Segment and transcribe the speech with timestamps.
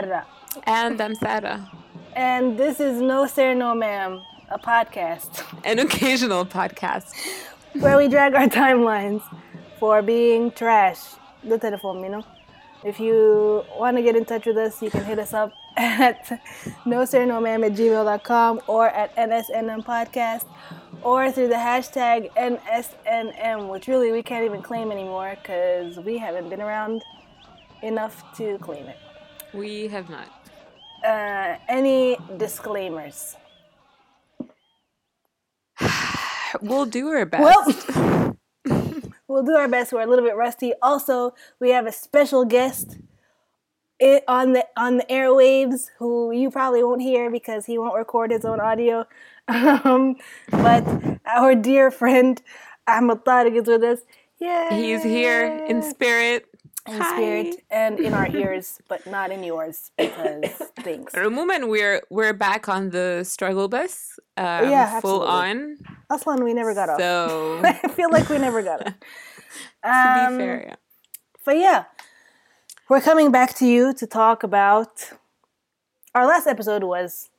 [0.00, 0.26] Sarah.
[0.64, 1.70] And I'm Sarah.
[2.16, 5.44] And this is No Sir, No Ma'am, a podcast.
[5.64, 7.12] An occasional podcast.
[7.74, 9.22] where we drag our timelines
[9.78, 11.00] for being trash.
[11.44, 12.24] The telephone, you know?
[12.82, 16.40] If you want to get in touch with us, you can hit us up at
[16.86, 20.46] no sir no ma'am at gmail.com or at NSNM podcast
[21.02, 26.48] or through the hashtag NSNM, which really we can't even claim anymore because we haven't
[26.48, 27.02] been around
[27.82, 28.96] enough to claim it.
[29.52, 30.28] We have not.
[31.04, 33.36] Uh, any disclaimers?
[36.60, 37.42] we'll do our best.
[37.42, 38.36] Well,
[39.28, 39.92] we'll do our best.
[39.92, 40.72] We're a little bit rusty.
[40.82, 42.98] Also, we have a special guest
[44.00, 48.30] it, on the on the airwaves who you probably won't hear because he won't record
[48.30, 49.06] his own audio.
[49.48, 50.14] Um,
[50.52, 50.86] but
[51.26, 52.40] our dear friend
[52.86, 53.98] Ahmed Tariq is with us.
[54.38, 56.46] Yeah, he's here in spirit.
[56.90, 57.16] In Hi.
[57.16, 61.14] spirit and in our ears, but not in yours because things.
[61.14, 64.18] moment, we're we're back on the struggle bus.
[64.36, 65.76] Um, yeah, full on.
[66.08, 66.98] That's one we never got off.
[66.98, 68.94] So I feel like we never got off.
[69.84, 70.76] to um, be fair, yeah.
[71.44, 71.84] But yeah,
[72.88, 75.12] we're coming back to you to talk about.
[76.12, 77.30] Our last episode was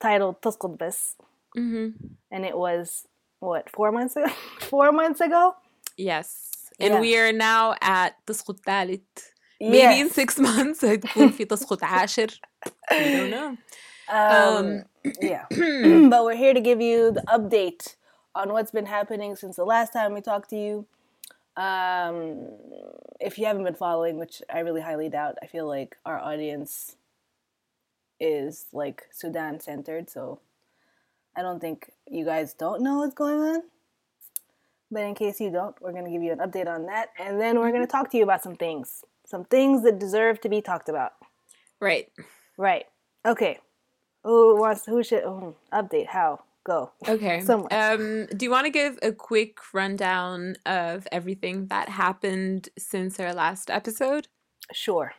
[0.00, 1.16] titled "Tasqud Bas,"
[1.54, 2.06] mm-hmm.
[2.30, 3.06] and it was
[3.40, 4.32] what four months ago.
[4.60, 5.56] four months ago.
[5.98, 6.99] Yes, and yeah.
[6.99, 9.01] we are now at "Tasqud Talit."
[9.59, 10.01] Maybe yes.
[10.01, 12.39] in six months هتكون في تسقط عاشر.
[12.91, 13.57] We don't know.
[14.09, 14.83] Um, um
[15.21, 15.45] yeah,
[16.09, 17.95] but we're here to give you the update
[18.35, 20.85] on what's been happening since the last time we talked to you.
[21.57, 22.49] Um,
[23.19, 26.95] if you haven't been following, which I really highly doubt, I feel like our audience
[28.19, 30.39] is like Sudan centered, so
[31.35, 33.63] I don't think you guys don't know what's going on.
[34.92, 37.40] But in case you don't, we're going to give you an update on that, and
[37.40, 40.50] then we're going to talk to you about some things, some things that deserve to
[40.50, 41.12] be talked about.
[41.80, 42.12] Right.
[42.58, 42.84] Right.
[43.26, 43.58] Okay.
[44.22, 44.84] Who wants?
[44.84, 45.24] Who should?
[45.24, 46.08] Oh, update.
[46.08, 46.40] How?
[46.64, 46.92] Go.
[47.08, 47.40] Okay.
[47.44, 47.72] Someone.
[47.72, 53.32] Um, do you want to give a quick rundown of everything that happened since our
[53.32, 54.28] last episode?
[54.72, 55.14] Sure.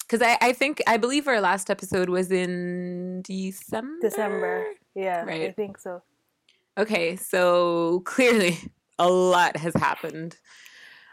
[0.00, 3.98] Because I, I think I believe our last episode was in December.
[4.00, 4.66] December.
[4.94, 5.22] Yeah.
[5.24, 5.50] Right.
[5.50, 6.02] I think so.
[6.78, 8.58] Okay, so clearly
[8.98, 10.36] a lot has happened.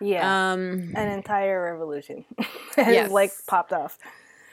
[0.02, 0.52] Yeah.
[0.52, 2.26] Um, an entire revolution
[2.76, 3.12] has yes.
[3.12, 3.98] like popped off.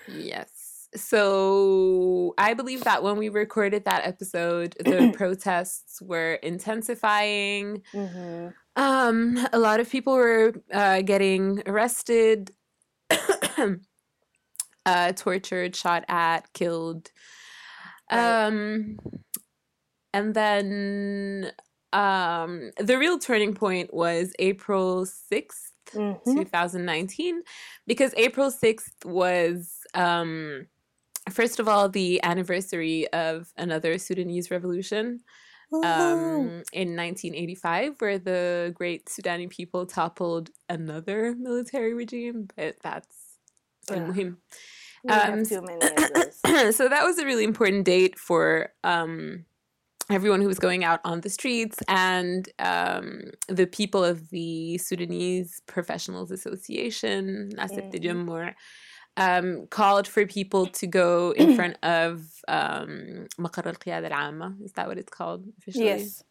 [0.09, 7.83] Yes so I believe that when we recorded that episode, the protests were intensifying.
[7.93, 8.49] Mm-hmm.
[8.77, 12.51] Um, a lot of people were uh, getting arrested,
[14.87, 17.11] uh, tortured, shot at, killed.
[18.11, 18.99] Um,
[20.13, 21.53] and then
[21.93, 26.39] um, the real turning point was April 6th, mm-hmm.
[26.43, 27.43] 2019,
[27.87, 29.79] because April 6th was.
[29.95, 30.67] Um,
[31.31, 35.21] first of all, the anniversary of another Sudanese revolution
[35.73, 43.17] um, in 1985, where the great Sudani people toppled another military regime, but that's
[43.91, 44.37] um,
[45.09, 45.45] um,
[46.73, 49.45] so that was a really important date for um,
[50.11, 55.63] everyone who was going out on the streets and um, the people of the Sudanese
[55.67, 58.55] Professionals Association, Nasib mm.
[59.17, 64.55] um, called for people to go in front of um, Maqar al Qiyad al Amma.
[64.65, 65.87] Is that what it's called officially?
[65.87, 66.25] Yes.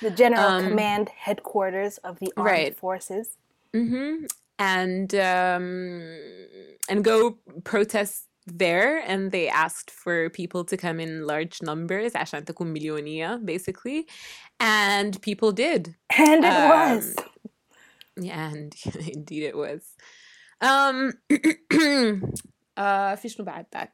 [0.00, 2.76] The General um, Command Headquarters of the Armed right.
[2.76, 3.36] Forces.
[3.74, 4.24] Mm-hmm.
[4.58, 6.18] And um,
[6.88, 12.45] and go protest there and they asked for people to come in large numbers عشان
[12.45, 14.07] تكون مليونية basically
[14.59, 17.15] and people did and it um, was
[18.17, 18.75] yeah and
[19.13, 19.95] indeed it was
[20.61, 21.13] um
[22.77, 23.93] uh في شنو بعد ذاك؟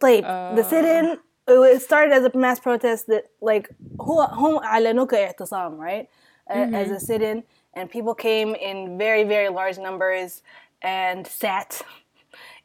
[0.00, 1.18] طيب uh, the sit-in
[1.48, 3.70] it started as a mass protest that like
[4.00, 6.08] هو هم أعلنوه كاعتصام right
[6.50, 6.74] mm-hmm.
[6.74, 7.42] as a sit-in
[7.74, 10.42] and people came in very very large numbers
[10.82, 11.82] and sat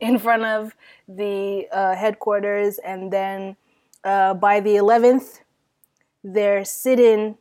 [0.00, 0.74] in front of
[1.08, 3.56] the uh, headquarters and then
[4.04, 5.40] uh, by the 11th
[6.22, 7.36] their sit-in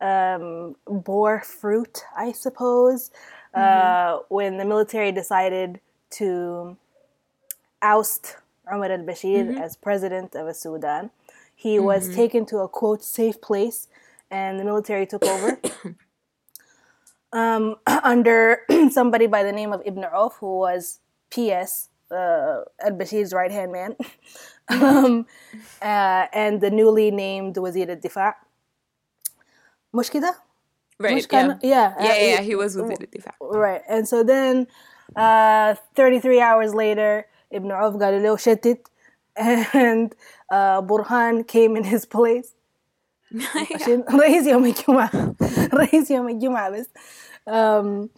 [0.00, 3.10] um, bore fruit i suppose
[3.54, 3.60] mm-hmm.
[3.60, 6.76] uh, when the military decided to
[7.82, 8.36] oust
[8.70, 9.58] Omar al Bashir mm-hmm.
[9.58, 11.10] as president of Sudan.
[11.54, 11.86] He mm-hmm.
[11.86, 13.88] was taken to a quote safe place,
[14.30, 15.60] and the military took over
[17.32, 18.60] um, under
[18.90, 23.71] somebody by the name of Ibn Auf, who was PS uh, al Bashir's right hand
[23.71, 23.95] man,
[24.69, 25.25] um,
[25.81, 28.33] uh, and the newly named Wazir al Difa.
[29.93, 30.11] مش
[30.97, 31.27] Right.
[31.31, 31.57] Yeah.
[31.61, 31.93] yeah.
[31.99, 33.31] Yeah, yeah, He was with Difa.
[33.41, 33.81] Right.
[33.89, 34.67] And so then,
[35.15, 38.87] uh, 33 hours later, Ibn Auf قالوا له شتت
[39.37, 40.15] and
[40.49, 42.53] uh, Burhan came in his place
[43.75, 45.35] عشان رئيس يوم الجمعة
[45.73, 46.87] رئيس يوم الجمعة بس
[47.49, 48.09] um,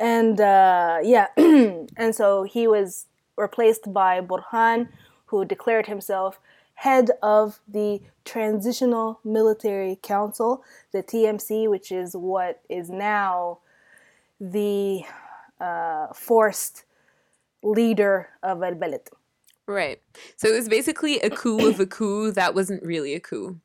[0.00, 3.06] and uh, yeah and so he was
[3.36, 4.88] replaced by Burhan
[5.26, 6.40] who declared himself
[6.80, 13.58] head of the Transitional Military Council, the TMC, which is what is now
[14.40, 15.02] the
[15.60, 16.84] uh, forced
[17.62, 19.08] leader of Al Balad.
[19.66, 20.00] Right.
[20.36, 23.60] So it was basically a coup of a coup that wasn't really a coup.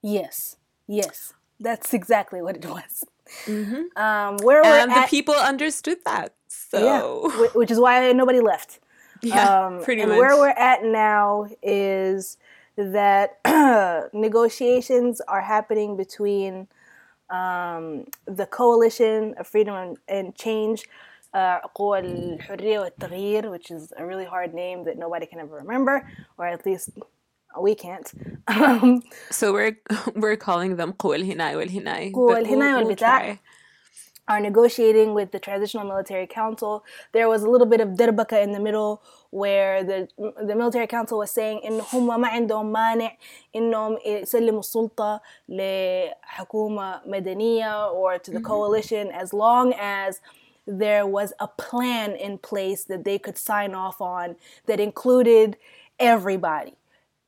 [0.00, 0.56] Yes.
[0.88, 1.34] Yes.
[1.60, 3.04] That's exactly what it was.
[3.45, 3.97] Mm-hmm.
[4.05, 6.33] Um, where And we're the at, people understood that.
[6.47, 7.01] So yeah,
[7.47, 8.79] wh- which is why nobody left.
[9.21, 10.19] Yeah, Um, pretty and much.
[10.19, 12.37] where we're at now is
[12.77, 13.39] that
[14.13, 16.67] negotiations are happening between
[17.29, 20.87] um, the coalition of freedom and, and change
[21.33, 26.07] uh, قوى الحرية والتغيير which is a really hard name that nobody can ever remember
[26.37, 26.89] or at least
[27.59, 28.07] we can't
[28.47, 29.01] um,
[29.31, 29.75] so we're
[30.15, 32.11] we're calling them قوى الهناي والهناي.
[32.13, 33.19] قوى but الهناي we'll- we'll والبتاع.
[33.35, 33.39] try.
[34.31, 36.83] are negotiating with the Transitional Military Council.
[37.13, 39.01] There was a little bit of derbaka in the middle
[39.31, 40.07] where the
[40.49, 43.11] the military council was saying إن هم ما عندهم مانع
[43.55, 50.21] إنهم يسلموا السلطة لحكومة مدنية or to the coalition as long as
[50.67, 54.35] there was a plan in place that they could sign off on
[54.67, 55.57] that included
[55.99, 56.75] everybody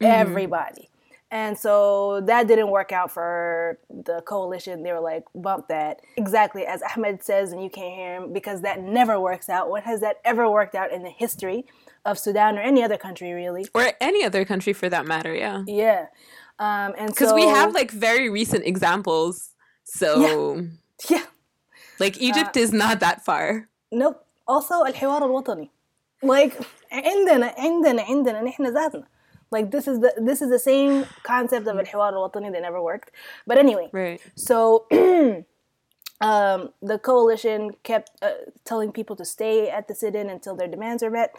[0.02, 0.90] everybody.
[1.34, 4.84] And so that didn't work out for the coalition.
[4.84, 6.02] They were like, bump that.
[6.18, 9.70] Exactly as Ahmed says, and you can't hear him because that never works out.
[9.70, 11.66] When has that ever worked out in the history
[12.04, 13.66] of Sudan or any other country, really?
[13.74, 15.64] Or any other country for that matter, yeah.
[15.68, 16.08] Yeah.
[16.60, 19.52] Um, and Because so, we have like very recent examples.
[19.86, 20.68] So
[21.10, 21.24] yeah,
[22.00, 23.70] like Egypt is not that far.
[23.92, 24.26] nope.
[24.48, 25.70] Also, الحوار الوطني.
[26.24, 26.54] Like,
[26.92, 29.08] عندنا عندنا عندنا نحن ذاتنا.
[29.52, 33.12] Like this is the this is the same concept of الحوار الوطني that never worked.
[33.46, 34.22] But anyway, Right.
[34.36, 34.86] So
[36.22, 38.32] um, the coalition kept uh,
[38.64, 41.36] telling people to stay at the sit-in until their demands are met.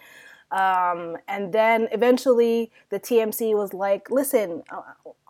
[0.50, 4.82] Um, and then eventually the TMC was like, listen, uh,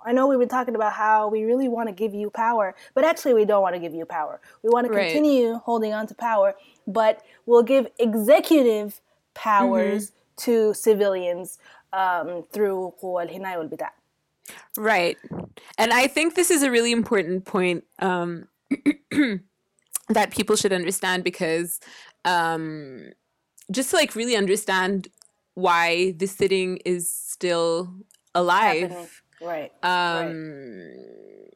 [0.05, 3.05] I know we've been talking about how we really want to give you power, but
[3.05, 4.41] actually we don't want to give you power.
[4.65, 5.13] We want to Right.
[5.13, 6.57] continue holding on to power,
[6.89, 9.01] but we'll give executive
[9.35, 11.59] powers to civilians
[11.93, 13.93] um, through قوى الحماية والبتاع.
[14.77, 15.17] Right.
[15.79, 18.49] And I think this is a really important point um,
[20.09, 21.81] that people should understand because
[22.25, 23.13] um,
[23.71, 25.09] just to like really understand
[25.55, 27.95] why the sitting is still
[28.35, 29.23] alive.
[29.42, 29.72] Right.
[29.84, 30.94] Um,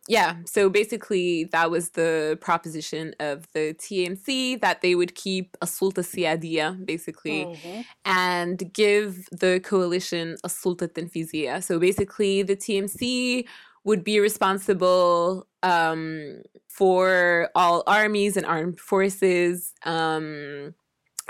[0.08, 5.66] Yeah, so basically that was the proposition of the TMC that they would keep a
[5.68, 7.86] sulta siyadiya, basically, Mhm.
[8.04, 11.64] and give the coalition a sulta tanfiziya.
[11.64, 13.46] So basically the TMC
[13.86, 20.74] would be responsible um, for all armies and armed forces, um,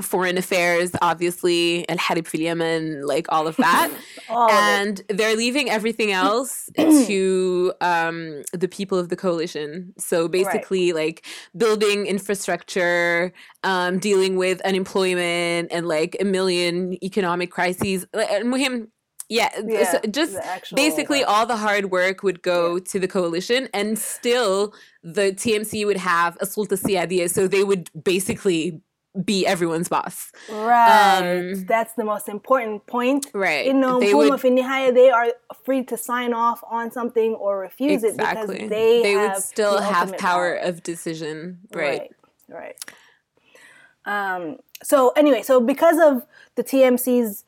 [0.02, 3.92] foreign affairs, obviously, and Harib fil Yemen, like all of that.
[4.30, 9.94] all and of they're leaving everything else to um, the people of the coalition.
[9.98, 11.04] So basically, right.
[11.06, 13.34] like building infrastructure,
[13.64, 18.06] um, dealing with unemployment, and like a million economic crises.
[18.14, 18.90] And him,
[19.30, 20.38] yeah, yeah so just
[20.76, 22.84] basically all the hard work would go yeah.
[22.88, 24.74] to the coalition, and still
[25.04, 28.82] the TMC would have a sulta siyadiya so they would basically
[29.26, 30.32] be everyone's boss.
[30.50, 31.40] Right.
[31.40, 33.28] Um, That's the most important point.
[33.34, 33.66] Right.
[33.66, 35.28] You know, they, would, they are
[35.66, 38.56] free to sign off on something or refuse exactly.
[38.56, 41.60] it because they they would still have power, power, of decision.
[41.74, 42.12] Right.
[42.48, 42.76] Right.
[44.06, 44.36] right.
[44.36, 46.26] Um, so anyway, so because of
[46.56, 47.46] the TMC's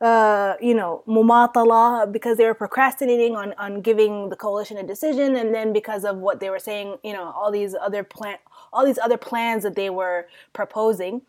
[0.00, 5.36] uh, you know, mumatala because they were procrastinating on, on giving the coalition a decision,
[5.36, 8.40] and then because of what they were saying, you know, all these other plant
[8.76, 11.22] all these other plans that they were proposing,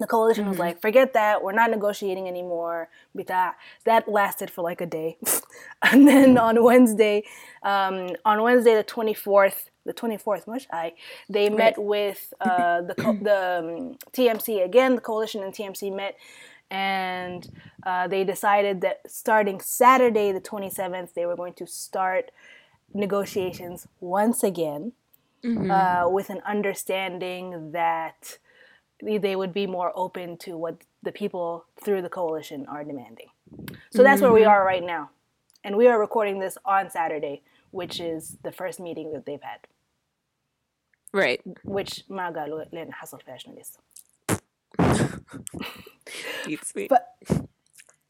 [0.00, 2.88] the coalition was like, forget that, we're not negotiating anymore.
[3.14, 5.18] That lasted for like a day.
[5.82, 7.24] and then on Wednesday,
[7.62, 10.94] um, on Wednesday the 24th, the 24th, much I,
[11.28, 16.16] they met with uh, the, co- the um, TMC again, the coalition and TMC met,
[16.70, 17.48] and
[17.84, 22.30] uh, they decided that starting Saturday the 27th, they were going to start
[22.92, 24.92] negotiations once again
[25.45, 28.37] uh, with an understanding that
[29.01, 33.29] they would be more open to what the people through the coalition are demanding.
[33.91, 35.09] So that's where we are right now.
[35.63, 39.59] And we are recording this on Saturday, which is the first meeting that they've had,
[41.13, 41.41] Right.
[41.63, 43.79] which ما قالوا لين حصل فيها شنو لسه.
[46.45, 46.87] Beats me.
[46.87, 47.15] But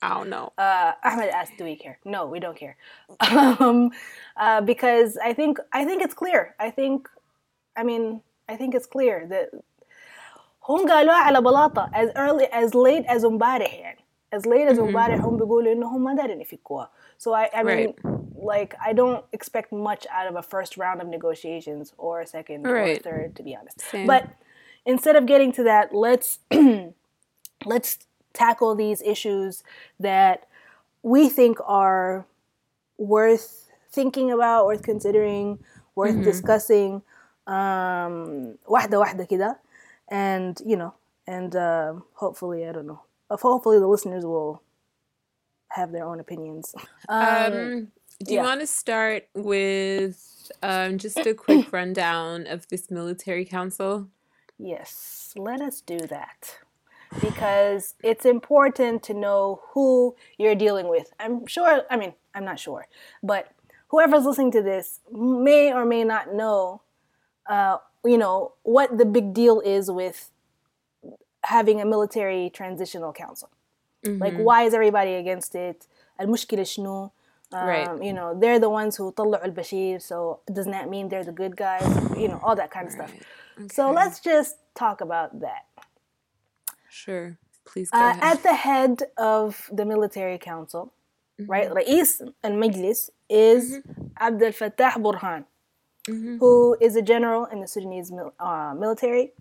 [0.02, 0.52] I don't know.
[0.58, 2.76] Uh, Ahmed asked, "Do we care?" No, we don't care,
[3.20, 3.92] um,
[4.38, 6.56] uh, because I think I think it's clear.
[6.60, 7.08] I think,
[7.76, 9.50] I mean, I think it's clear that
[10.70, 14.00] هم قالوها على بلاطة as early as late as امبارح يعني
[14.36, 17.94] as late as امبارح هم بيقولوا إنه هم ما دارين يفكوها so I I mean
[18.36, 22.68] like I don't expect much out of a first round of negotiations or a second
[22.68, 24.08] or a third to be honest Same.
[24.08, 24.24] but
[24.86, 26.40] instead of getting to that let's
[27.74, 27.92] let's
[28.34, 29.64] tackle these issues
[30.00, 30.38] that
[31.04, 32.26] we think are
[32.98, 33.48] worth
[33.98, 35.60] thinking about worth considering
[35.96, 37.02] worth discussing
[37.48, 39.60] um, واحدة واحدة كده
[40.12, 40.94] and you know
[41.28, 44.62] and um, hopefully I don't know hopefully the listeners will
[45.70, 46.76] have their own opinions
[47.10, 47.88] Um,
[48.24, 48.44] do you yeah.
[48.44, 54.08] want to start with um, just a quick rundown of this military council?
[54.60, 56.58] yes let us do that
[57.20, 62.60] because it's important to know who you're dealing with i'm sure i mean i'm not
[62.60, 62.88] sure
[63.24, 63.44] but
[63.88, 66.82] whoever's listening to this may or may not know
[67.50, 67.78] uh,
[68.12, 70.20] you know what the big deal is with
[71.44, 73.50] having a military transitional council
[74.24, 75.88] like why is everybody against it
[76.22, 77.10] المشكلة شنو
[77.54, 78.04] um, Right.
[78.08, 81.56] you know they're the ones who طلعوا البشير so doesn't that mean they're the good
[81.58, 81.88] guys
[82.22, 83.12] you know all that kind of stuff
[83.72, 83.96] so Okay.
[84.00, 85.64] let's just talk about that
[86.90, 87.38] Sure.
[87.66, 88.24] Please go uh, ahead.
[88.24, 90.84] at the head of the military council
[91.48, 93.64] right رئيس المجلس is
[94.18, 94.98] عبد الفتاح
[96.09, 96.39] mm-hmm.
[96.39, 99.33] who is a general in the Sudanese mil- uh, military.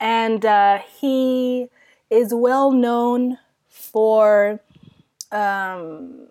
[0.00, 1.68] And uh, he
[2.10, 4.60] is well known for
[5.32, 6.26] um,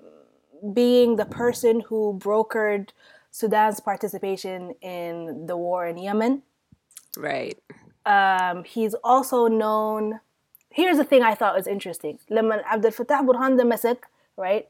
[0.74, 2.90] being the person who brokered
[3.32, 6.44] Sudan's participation in the war in Yemen.
[7.18, 7.58] Right.
[8.06, 10.20] Um, he's also known.
[10.70, 12.20] Here's the thing I thought was interesting.
[12.28, 14.00] When Abdel Fattah Burhan Damasek,
[14.38, 14.68] right,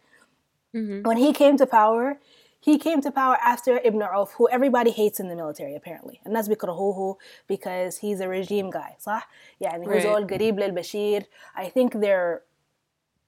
[0.73, 1.01] mm-hmm.
[1.03, 2.19] when he came to power,
[2.64, 6.20] he came to power after Ibn Auf, who everybody hates in the military apparently.
[6.26, 7.16] الناس بيكرهوه
[7.48, 9.28] because he's a regime guy, صح?
[9.60, 10.02] يعني هو Right.
[10.02, 11.22] زول قريب للبشير.
[11.56, 12.42] I think they're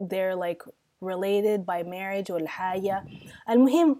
[0.00, 0.62] they're like
[1.00, 3.04] related by marriage ولا حاجة.
[3.50, 3.96] المهم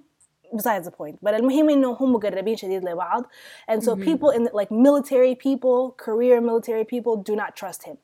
[0.54, 3.24] besides the point but المهم انه هم مقربين شديد لبعض
[3.70, 7.96] and so people in like military people career military people do not trust him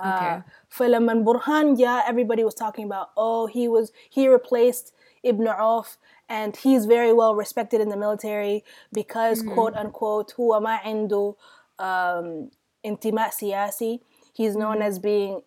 [0.00, 0.36] Okay.
[0.36, 4.92] uh, فلما برهان جاء everybody was talking about oh he was he replaced
[5.24, 10.76] Ibn Auf and he's very well respected in the military because quote unquote هو ما
[10.76, 11.34] عنده
[11.80, 12.50] um,
[12.86, 14.00] انتماء سياسي
[14.34, 15.42] he's known as being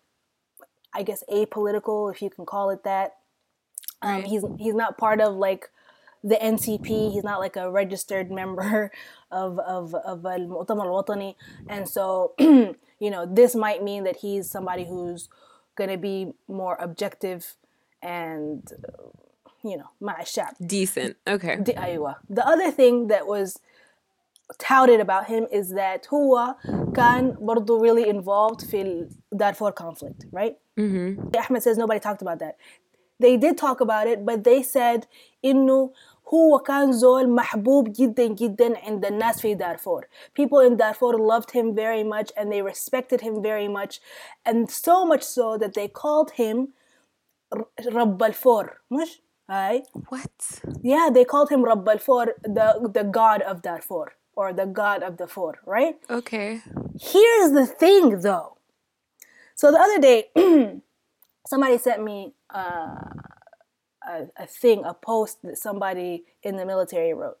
[0.96, 3.16] I guess apolitical if you can call it that
[4.02, 4.26] um, Right.
[4.26, 5.70] he's he's not part of like
[6.22, 7.12] the NCP.
[7.12, 8.90] He's not like a registered member
[9.30, 11.34] of of of المؤتمر الوطني,
[11.68, 15.28] and so you know this might mean that he's somebody who's
[15.76, 17.56] gonna be more objective
[18.02, 19.08] and uh,
[19.64, 20.54] you know مع الشعب.
[20.62, 21.14] Decent.
[21.30, 21.54] Okay.
[21.54, 22.16] دي أيوة.
[22.30, 23.58] The other thing that was
[24.58, 26.54] touted about him is that هو
[26.96, 30.56] كان برضو really involved في ال Darfur conflict, right?
[30.80, 31.36] Mm-hmm.
[31.38, 32.56] Ahmed says nobody talked about that.
[33.20, 35.06] They did talk about it, but they said
[35.44, 35.90] إنه
[36.34, 40.06] هو كان زول محبوب جدا جدا عند الناس في دارفور.
[40.40, 44.00] People in Darfur loved him very much and they respected him very much,
[44.48, 46.68] and so much so that they called him
[47.54, 50.60] ر- رب الفور مش هاي What?
[50.82, 55.16] yeah they called him رب الفور the the god of Darfur or the god of
[55.16, 56.60] the four right Okay.
[57.12, 58.50] Here's the thing, though.
[59.60, 60.18] So the other day,
[61.52, 62.18] somebody sent me
[62.54, 62.96] uh,
[64.14, 67.38] a, a thing, a post that somebody in the military wrote.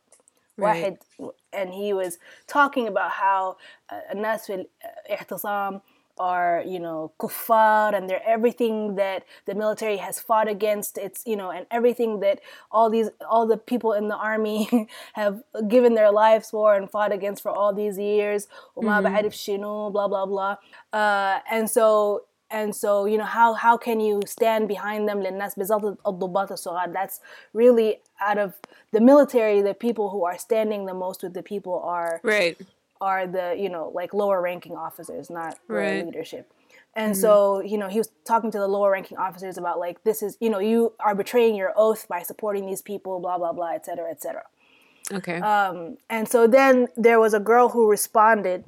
[0.56, 0.96] Right.
[1.18, 3.56] واحد, and he was talking about how
[3.92, 4.66] uh, الناس في
[5.06, 5.80] الاعتصام
[6.18, 10.96] are, you know, kuffar and they're everything that the military has fought against.
[10.98, 15.42] It's, you know, and everything that all these, all the people in the army have
[15.68, 18.46] given their lives for and fought against for all these years.
[18.76, 20.56] وما بعرف شنو, blah, blah, blah.
[20.92, 25.58] Uh, and so, and so, you know, how, how can you stand behind them للناس
[25.58, 26.92] بالذات الضباط الصغار?
[26.92, 27.20] That's
[27.52, 28.54] really out of
[28.92, 32.56] the military, the people who are standing the most with the people are Right.
[33.00, 36.04] are the you know like lower ranking officers not the Right.
[36.06, 36.52] leadership
[36.96, 40.22] and so you know he was talking to the lower ranking officers about like this
[40.22, 43.72] is you know you are betraying your oath by supporting these people blah blah blah
[43.74, 44.42] etc cetera, etc
[45.06, 45.18] cetera.
[45.18, 45.38] Okay.
[45.40, 48.64] um, and so then there was a girl who responded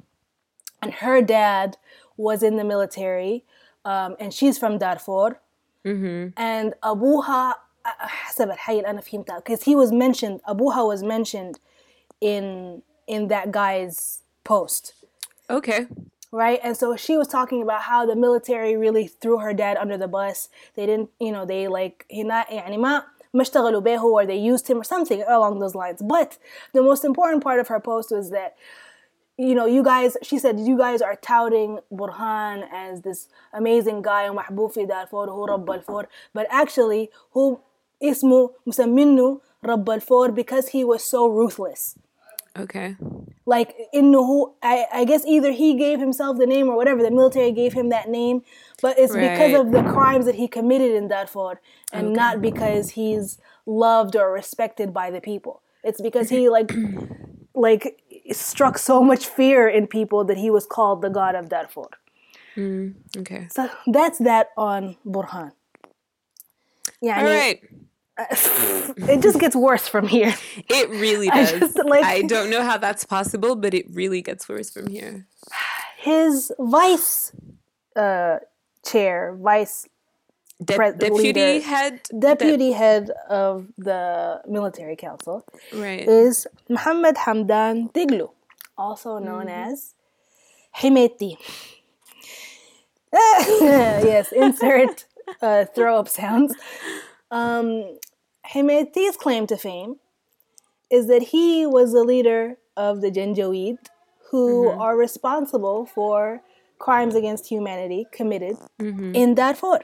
[0.81, 1.77] and her dad
[2.17, 3.43] was in the military
[3.85, 5.39] um, and she's from Darfur
[5.85, 6.27] mm-hmm.
[6.37, 7.55] and أبوها
[7.85, 11.59] حسب الحي اللي أنا فهمتها because he was mentioned أبوها was mentioned
[12.21, 14.93] in in that guy's post
[15.49, 15.87] Okay.
[16.31, 16.59] right?
[16.61, 20.09] And so she was talking about how the military really threw her dad under the
[20.09, 20.49] bus.
[20.75, 23.03] They didn't, you know, they like هنا يعني ما
[23.33, 26.01] ما اشتغلوا به or they used him or something along those lines.
[26.01, 26.37] But
[26.73, 28.55] the most important part of her post was that
[29.39, 34.29] you know, you guys, she said, you guys are touting Burhan as this amazing guy
[34.29, 36.07] ومحبوب في دارفور هو رب الفور
[36.37, 37.07] but actually
[37.37, 37.57] هو
[38.03, 41.95] اسمه مسمينه رب الفور because he was so ruthless
[42.58, 42.96] Okay.
[43.46, 47.10] like in who I, I guess either he gave himself the name or whatever the
[47.10, 48.42] military gave him that name
[48.80, 51.60] but it's because of the crimes that he committed in Darfur
[51.92, 56.70] and not because he's loved or respected by the people it's because he like
[57.54, 61.88] like struck so much fear in people that he was called the god of Darfur
[62.56, 63.48] mm, Okay.
[63.50, 65.52] so that's that on Burhan
[67.00, 67.62] yeah All right.
[68.18, 70.34] It just gets worse from here
[70.68, 71.60] It really I does.
[71.60, 75.26] just, like- I don't know how that's possible, but it really gets worse from here.
[75.98, 77.32] his vice
[77.96, 78.36] uh,
[78.84, 79.88] chair, vice
[80.62, 82.00] De- deputy leader- head.
[82.18, 86.06] deputy head of the military council right.
[86.06, 88.30] is Mohammed Hamdan Daglo,
[88.78, 89.94] also known as
[90.76, 91.36] Himeti.
[93.12, 95.04] yes, insert
[95.40, 96.54] uh, throw up sounds.
[97.32, 97.98] Um,
[98.46, 99.96] Himeti's claim to fame
[100.90, 103.78] is that he was the leader of the Janjaweed
[104.30, 106.42] who are responsible for
[106.78, 109.80] crimes against humanity committed in Darfur.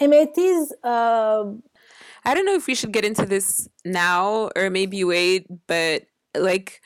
[0.00, 1.44] Himeti's uh,
[2.24, 6.04] I don't know if we should get into this now or maybe wait, but
[6.36, 6.80] like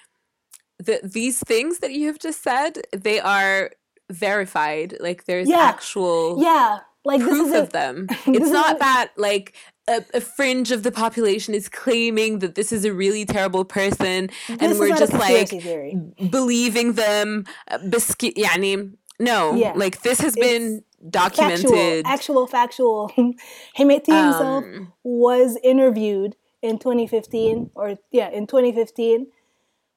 [0.79, 3.71] the these things that you have just said, they are
[4.11, 4.97] verified.
[5.01, 5.69] Like there's Yeah.
[5.69, 8.07] actual yeah, like this proof of them.
[8.27, 9.55] It's not that like
[9.89, 14.31] a, a fringe of the population is claiming that this is a really terrible person
[14.49, 15.97] and this is we're just like theory.
[16.31, 17.45] believing them.
[17.71, 19.73] uh, Biscuit, yani, no, Yeah.
[19.77, 22.07] like this has It's been Factual, documented.
[22.07, 23.11] actual, factual.
[23.79, 29.27] Himeti himself Um, was interviewed in 2015, or yeah, in 2015,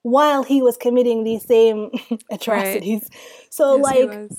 [0.02, 1.92] while he was committing these same
[2.32, 3.10] atrocities.
[3.50, 4.30] So Yes, like.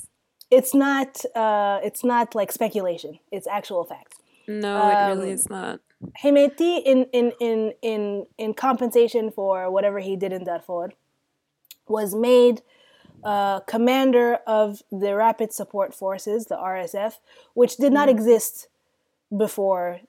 [0.51, 3.19] It's not, uh, it's not like speculation.
[3.31, 4.17] It's actual facts.
[4.47, 5.79] no, it really um, is not.
[6.23, 10.91] Hemeti, in, in, in, in, in compensation for whatever he did in Darfur,
[11.87, 12.61] was made
[13.23, 17.15] uh, commander of the Rapid Support Forces, the RSF,
[17.53, 18.67] which did not exist
[19.35, 19.99] before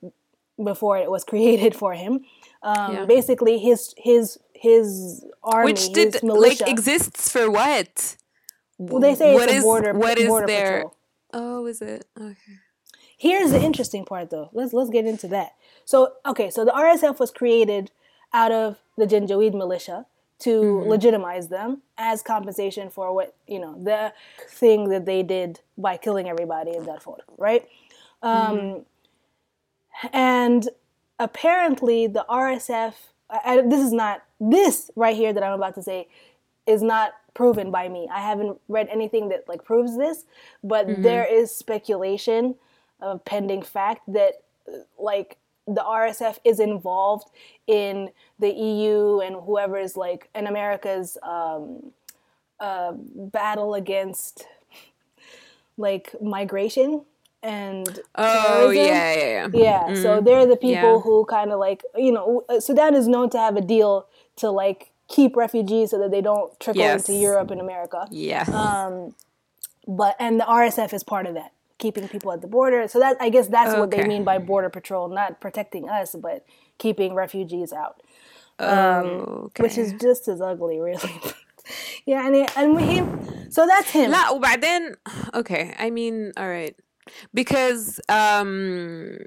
[0.63, 2.21] before it was created for him.
[2.63, 3.05] Um, Yeah.
[3.07, 6.65] Basically, his his his army, Which did his militia.
[6.65, 8.17] like exists for what?
[8.89, 10.97] Well, they say What it's a border what is border their- patrol.
[11.33, 12.07] Oh, is it?
[12.21, 12.35] Okay.
[13.17, 14.49] Here's the interesting part, though.
[14.53, 15.53] Let's let's get into that.
[15.85, 17.91] So, okay, so the RSF was created
[18.33, 20.07] out of the Janjaweed militia
[20.41, 24.15] to legitimize them as compensation for what you know the
[24.49, 27.69] thing that they did by killing everybody in Darfur, right?
[28.23, 28.87] Um,
[30.13, 30.69] and
[31.19, 32.95] apparently, the RSF.
[33.29, 36.09] I, I, this is not this right here that I'm about to say
[36.67, 38.07] is not proven by me.
[38.13, 40.25] I haven't read anything that like proves this,
[40.63, 42.55] but there is speculation
[43.01, 44.43] of pending fact that
[44.99, 47.29] like the RSF is involved
[47.67, 51.93] in the EU and whoever is like in America's um,
[52.61, 54.47] uh, battle against
[55.79, 57.03] like migration
[57.43, 58.85] and Oh terrorism.
[58.85, 59.63] yeah, yeah, yeah.
[59.63, 61.01] Yeah, so they're the people Yeah.
[61.01, 64.51] who kind of like you know uh, Sudan is known to have a deal to
[64.51, 67.08] like keep refugees so that they don't trickle Yes.
[67.08, 68.08] into Europe and America.
[68.12, 68.50] Yes.
[68.50, 69.16] Um,
[69.88, 72.88] but and the RSF is part of that, keeping people at the border.
[72.88, 74.08] So that I guess that's what they Okay.
[74.08, 76.44] mean by border patrol, not protecting us, but
[76.80, 78.02] keeping refugees out,
[78.60, 79.64] okay.
[79.64, 81.12] which is just as ugly, really.
[82.06, 83.06] yeah, and and him.
[83.52, 84.12] So that's him.
[84.12, 84.96] لا وبعدين
[85.36, 86.76] okay I mean all right
[87.34, 89.20] because um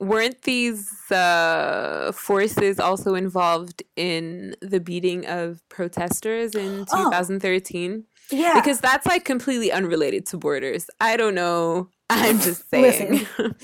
[0.00, 7.04] weren't these uh, forces also involved in the beating of protesters in Oh.
[7.04, 10.88] 2013 yeah, because that's like completely unrelated to borders.
[11.00, 11.88] I don't know.
[12.10, 13.26] I'm just saying.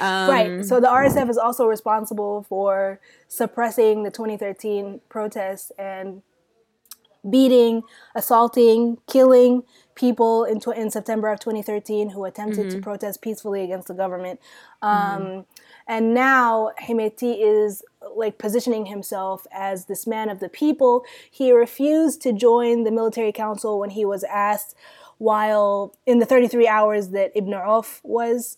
[0.00, 0.64] Um, Right.
[0.64, 6.22] So the RSF is also responsible for suppressing the 2013 protests and
[7.28, 7.82] beating,
[8.14, 9.62] assaulting, killing
[9.94, 14.40] people in, tw- in September of 2013 who attempted to protest peacefully against the government.
[14.82, 15.44] Um,
[15.86, 17.82] And now Hemeti is
[18.16, 21.04] like positioning himself as this man of the people.
[21.30, 24.74] He refused to join the military council when he was asked
[25.18, 28.56] while in the 33 hours that Ibn Auf was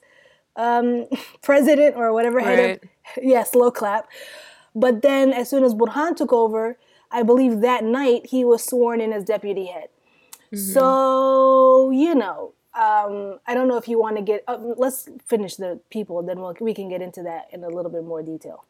[0.57, 1.07] um,
[1.43, 2.83] president or whatever head Right.
[2.83, 2.89] of
[3.23, 4.07] yeah slow clap
[4.75, 6.79] but then as soon as burhan took over
[7.11, 9.89] I believe that night he was sworn in as deputy head.
[10.53, 10.73] Mm-hmm.
[10.73, 15.57] So, you know, um, I don't know if you want to get, uh, let's finish
[15.57, 18.65] the people, then we'll, we can get into that in a little bit more detail.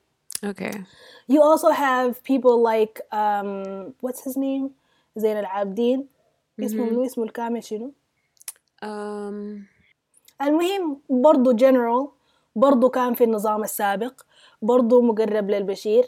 [0.44, 0.84] Okay.
[1.28, 4.70] You also have people like, um, what's his name?
[5.18, 6.08] Zain Al Abidin.
[6.60, 7.92] اسمه اسمه الكامل شنو؟
[10.42, 12.08] المهم برضه جنرال
[12.56, 14.22] برضه كان في النظام السابق
[14.62, 16.04] برضه مقرب للبشير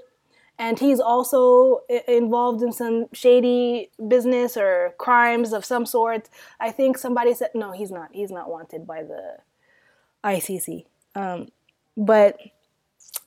[0.59, 6.29] and he's also involved in some shady business or crimes of some sort.
[6.61, 8.11] I think somebody said no, he's not.
[8.13, 9.39] He's not wanted by the
[10.25, 10.87] ICC.
[11.17, 11.49] Um,
[11.97, 12.39] but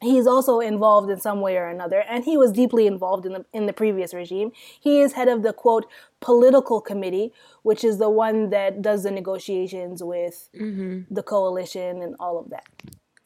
[0.02, 3.46] he's also involved in some way or another, and he was deeply involved in the
[3.54, 4.52] in the previous regime.
[4.80, 5.86] He is head of the quote
[6.22, 11.13] political committee, which is the one that does the negotiations with mm-hmm.
[11.13, 12.66] the coalition and all of that.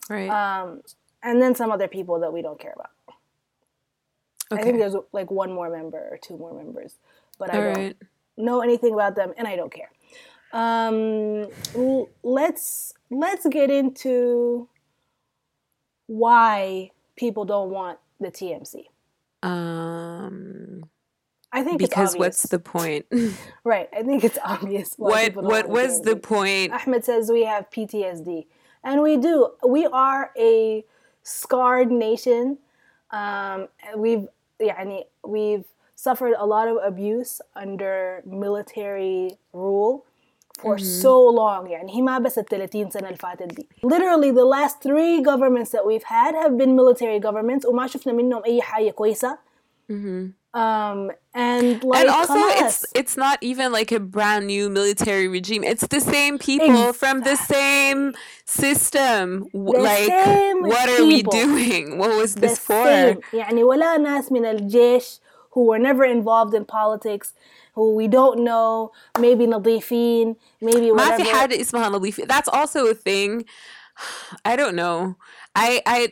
[0.09, 0.29] Right.
[0.29, 0.81] Um,
[1.23, 2.89] and then some other people that we don't care about.
[4.51, 4.61] Okay.
[4.61, 6.95] I think there's like one more member or two more members,
[7.37, 7.97] but I don't right.
[8.37, 9.89] know anything about them, and I don't care.
[10.53, 11.47] Um,
[12.23, 14.67] let's let's get into
[16.07, 18.85] why people don't want the TMC.
[19.43, 20.83] Um,
[21.53, 23.05] I think because what's the point?
[23.63, 24.95] right, I think it's obvious.
[24.97, 26.73] what what was the point?
[26.73, 28.45] Ahmed says we have PTSD,
[28.83, 29.51] and we do.
[29.65, 30.83] We are a
[31.23, 32.57] scarred nation.
[33.11, 34.27] Um, we've
[34.60, 35.64] يعني we've
[35.94, 40.04] suffered a lot of abuse under military rule
[40.60, 41.02] for mm-hmm.
[41.02, 44.80] so long يعني هي ما بس ال 30 سنة اللي فاتت دي literally the last
[44.82, 49.38] three governments that we've had have been military governments وما شفنا منهم أي حاجة كويسة
[49.92, 50.30] mm-hmm.
[50.54, 55.62] Um, and like, and also it's it's not even like a brand new military regime.
[55.62, 56.92] It's the same people exactly.
[56.94, 58.14] from the same
[58.46, 59.48] system.
[59.52, 61.04] The like, same what people.
[61.04, 61.98] are we doing?
[61.98, 62.84] What was this the for?
[62.84, 63.20] Same.
[63.32, 67.34] يعني ولا ناس من الجيش who were never involved in politics
[67.74, 71.10] who we don't know maybe نظيفين maybe whatever.
[71.10, 72.26] ما في حد اسمها نظيفين.
[72.26, 73.44] That's also a thing.
[74.44, 75.16] I don't know.
[75.54, 76.08] I I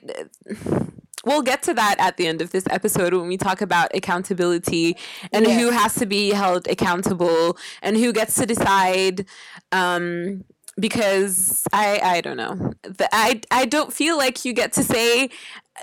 [1.25, 4.97] we'll get to that at the end of this episode when we talk about accountability
[5.33, 5.61] and yes.
[5.61, 9.27] who has to be held accountable and who gets to decide
[9.73, 10.45] um,
[10.79, 12.73] because I I don't know.
[12.83, 15.31] The, I I don't feel like you get to say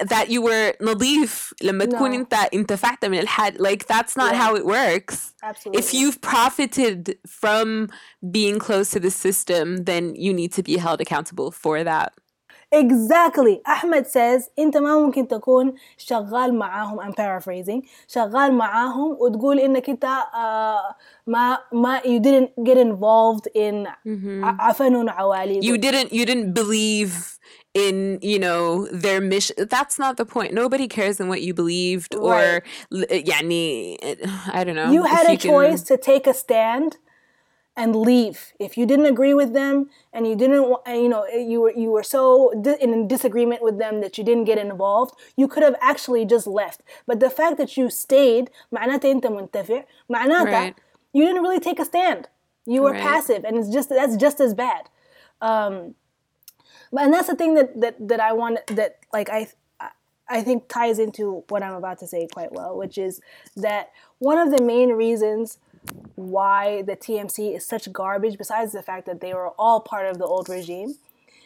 [0.05, 4.41] that you were نظيف لما تكون انت انتفعت من الحد like that's not yeah.
[4.41, 5.33] how it works.
[5.43, 5.79] Absolutely.
[5.79, 7.89] If you've profited from
[8.31, 12.13] being close to the system, then you need to be held accountable for that.
[12.75, 13.61] Exactly.
[13.65, 20.05] Ahmed says انت ما ممكن تكون شغال معاهم I'm paraphrasing شغال معاهم وتقول انك انت
[20.05, 20.93] uh,
[21.27, 24.43] ما ما you didn't get involved in mm-hmm.
[24.43, 25.61] عفن عوالي.
[25.61, 27.39] You didn't you didn't believe
[27.73, 32.13] in you know their mission that's not the point nobody cares in what you believed
[32.13, 32.21] right.
[32.21, 32.63] or
[33.09, 33.97] يعني
[34.53, 35.97] I don't know you had a you choice can...
[35.97, 36.97] to take a stand
[37.75, 41.71] and leave if you didn't agree with them and you didn't you know you were
[41.71, 45.75] you were so in disagreement with them that you didn't get involved you could have
[45.81, 50.75] actually just left but the fact that you stayed معناته انت منتفع معناته right.
[51.13, 52.27] you didn't really take a stand
[52.65, 53.01] you were right.
[53.01, 54.89] passive and it's just that's just as bad
[55.41, 55.95] um
[56.91, 59.47] but and that's the thing that that that I want that like I
[60.31, 63.19] I think ties into what I'm about to say quite well, which is
[63.57, 65.59] that one of the main reasons
[66.14, 70.18] why the TMC is such garbage, besides the fact that they were all part of
[70.18, 70.94] the old regime,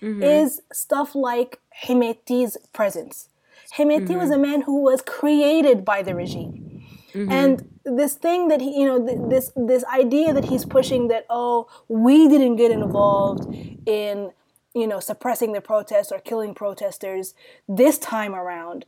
[0.01, 0.23] mm-hmm.
[0.23, 3.29] is stuff like Hemeti's presence.
[3.77, 4.19] Hemeti mm-hmm.
[4.19, 6.85] was a man who was created by the regime.
[7.13, 7.33] Mm-hmm.
[7.33, 11.27] And this thing that he, you know, th- this this idea that he's pushing that
[11.29, 13.53] oh, we didn't get involved
[13.87, 14.31] in,
[14.75, 17.35] you know, suppressing the protests or killing protesters
[17.69, 18.85] this time around,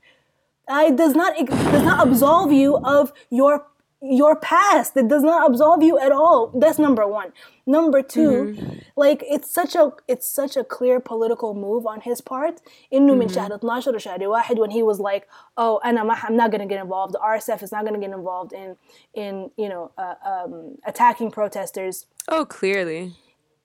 [0.69, 3.67] uh, it does not does not absolve you of your
[4.02, 7.34] your past that does not absolve you at all that's number one
[7.66, 8.78] number 2 mm-hmm.
[8.96, 12.62] like it's such a it's such a clear political move on his part
[12.94, 16.52] انه من شهر 12 وشهر واحد when he was like oh انا ما I'm not
[16.52, 18.76] going to get involved the RSF is not going to get involved in
[19.16, 23.16] in you know uh, um, attacking protesters oh clearly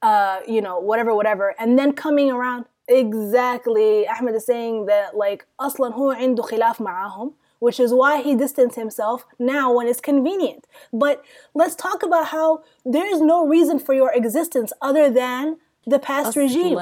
[0.03, 5.47] uh you know whatever whatever and then coming around exactly Ahmed is saying that like
[5.61, 7.33] اصلا هو عنده خلاف معاهم
[7.65, 10.63] which is why he distanced himself now when it's convenient.
[10.93, 11.17] But
[11.61, 12.49] let's talk about how
[12.95, 15.45] there is no reason for your existence other than
[15.87, 16.79] the past أصلاً regime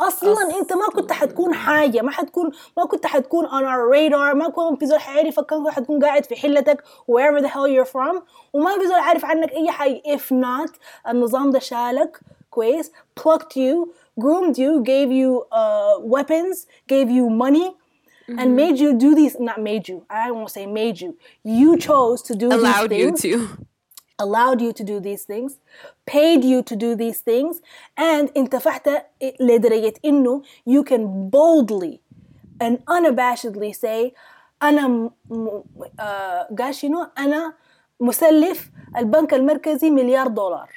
[0.00, 0.58] اصلا أصلاً.
[0.60, 4.80] انت ما كنت حتكون حاجه ما حتكون ما كنت حتكون on our radar ما كنت
[4.80, 8.86] في زول حيعرفك كان حتكون قاعد في حلتك wherever the hell you're from وما في
[8.86, 10.70] زول عارف عنك اي حاجه if not
[11.08, 13.88] النظام ده شالك كويس plucked you
[14.20, 17.68] groomed you gave you uh, weapons gave you money
[18.28, 18.38] mm-hmm.
[18.38, 22.22] and made you do these not made you i won't say made you you chose
[22.22, 23.66] to do allowed these things, you to
[24.18, 25.58] allowed you to do these things
[26.06, 27.60] paid you to do these things
[27.96, 28.90] and انت فحت
[29.40, 32.00] لدرجة انه you can boldly
[32.60, 34.12] and unabashedly say
[34.62, 35.10] انا م...
[36.00, 37.54] آه قال شنو انا
[38.00, 40.70] مسلف البنك المركزي مليار دولار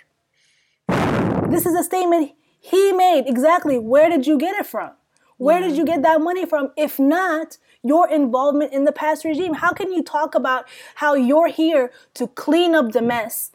[1.49, 2.31] this is a statement
[2.71, 4.91] he made exactly where did you get it from
[5.37, 5.69] where yeah.
[5.69, 6.71] did you get that money from?
[6.77, 11.47] If not your involvement in the past regime, how can you talk about how you're
[11.47, 13.51] here to clean up the mess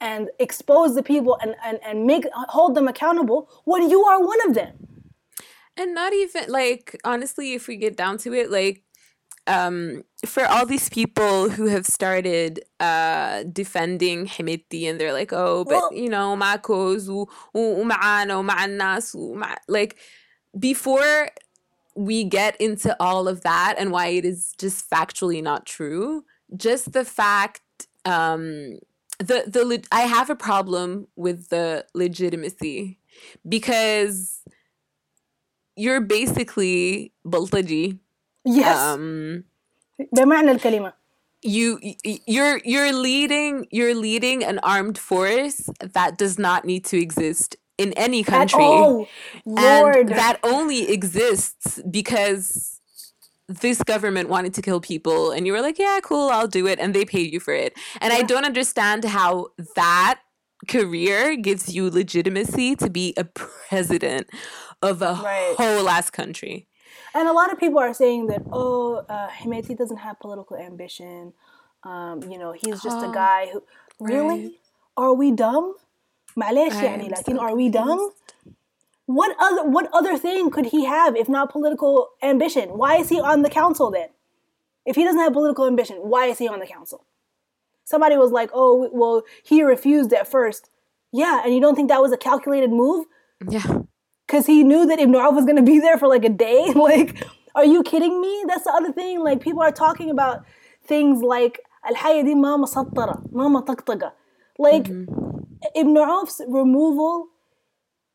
[0.00, 4.40] and expose the people and, and, and make hold them accountable when you are one
[4.48, 4.72] of them?
[5.76, 8.82] And not even like honestly, if we get down to it, like
[9.46, 15.64] um, for all these people who have started uh, defending Hemeti and they're like, oh,
[15.64, 19.16] but well, you know, معكوز ومعانا ومع الناس
[19.68, 19.96] like
[20.58, 21.30] before
[21.94, 26.24] we get into all of that and why it is just factually not true,
[26.56, 27.62] just the fact
[28.04, 28.78] um
[29.18, 32.98] the the I have a problem with the legitimacy
[33.48, 34.42] because
[35.76, 37.98] you're basically بلطجي.
[38.44, 38.78] Yes.
[38.78, 39.44] Um,
[40.16, 40.92] بمعنى الكلمة.
[41.42, 41.78] You
[42.26, 47.93] you're you're leading you're leading an armed force that does not need to exist in
[47.93, 48.59] any country.
[48.61, 49.07] Oh,
[49.45, 49.95] Lord.
[49.95, 52.79] And that only exists because
[53.47, 56.79] this government wanted to kill people and you were like, yeah, cool, I'll do it.
[56.79, 57.73] And they paid you for it.
[57.99, 58.19] And yeah.
[58.19, 60.19] I don't understand how that
[60.67, 64.29] career gives you legitimacy to be a president
[64.81, 65.55] of a right.
[65.57, 66.67] whole ass country.
[67.13, 71.33] And a lot of people are saying that, oh, uh, Hemeti doesn't have political ambition.
[71.83, 73.63] Um, you know, he's just oh, a guy who.
[73.99, 74.43] Really?
[74.43, 74.51] Right.
[74.97, 75.75] Are we dumb?
[76.36, 78.12] معلش يعني لكن are we dumb?
[79.06, 82.66] What other what other thing could he have if not political ambition?
[82.82, 84.10] Why is he on the council then?
[84.84, 87.04] If he doesn't have political ambition, why is he on the council?
[87.84, 90.70] Somebody was like, "Oh, well, he refused at first.
[91.10, 93.06] Yeah, and you don't think that was a calculated move?
[93.56, 93.68] Yeah.
[94.32, 96.60] Cuz he knew that Ibn Auf was going to be there for like a day?
[96.88, 97.10] like,
[97.54, 98.44] are you kidding me?
[98.46, 99.20] That's the other thing.
[99.28, 100.44] Like people are talking about
[100.84, 104.12] things like الحية دي ما مسطرة, ما مطقطقة.
[104.58, 105.21] Like mm-hmm.
[105.74, 107.12] Ibn Auf's removal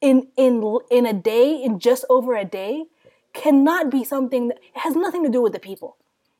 [0.01, 0.53] in in
[0.97, 2.73] in a day, in just over a day,
[3.33, 5.91] cannot be something that it has nothing to do with the people.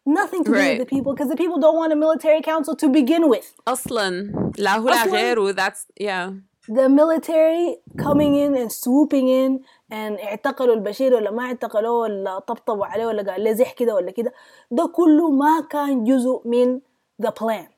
[0.06, 0.63] Nothing to right.
[0.63, 3.54] do with the people because the people don't want a military council to begin with.
[3.67, 6.32] أصلا لا هو لا غيره that's yeah.
[6.69, 9.52] The military coming in and swooping in
[9.91, 14.12] and اعتقلوا البشير ولا ما اعتقلوه ولا طبطبوا عليه ولا قال له زح كده ولا
[14.12, 14.34] كده
[14.72, 16.82] ده كله ما كان جزء من
[17.26, 17.69] the plan.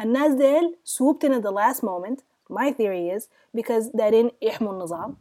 [0.00, 4.72] الناس ديل swooped in at the last moment my theory is because they didn't يحموا
[4.72, 5.16] النظام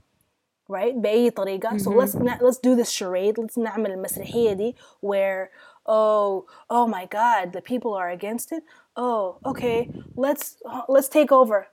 [0.70, 1.80] right بأي طريقة mm-hmm.
[1.80, 5.50] so let's let's do this charade let's نعمل المسرحية دي where
[5.86, 8.64] oh oh my god the people are against it
[8.98, 10.58] oh okay let's
[10.90, 11.68] let's take over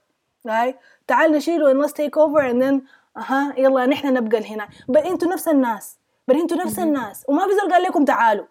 [0.47, 0.75] right
[1.07, 2.81] تعال نشيله and let's take over and then
[3.17, 5.97] اها يلا نحن نبقى هنا but انتوا نفس الناس
[6.31, 6.79] but انتوا نفس mm-hmm.
[6.79, 8.45] الناس وما في زول قال لكم تعالوا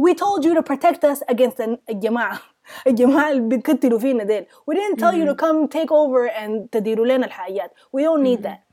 [0.00, 1.60] we told you to protect us against
[1.90, 2.40] الجماعة
[2.86, 5.20] الجماعة اللي بيقتلوا فينا ديل we didn't tell mm-hmm.
[5.20, 8.42] you to come take over and تديروا لنا الحاجات we don't need mm-hmm.
[8.42, 8.66] that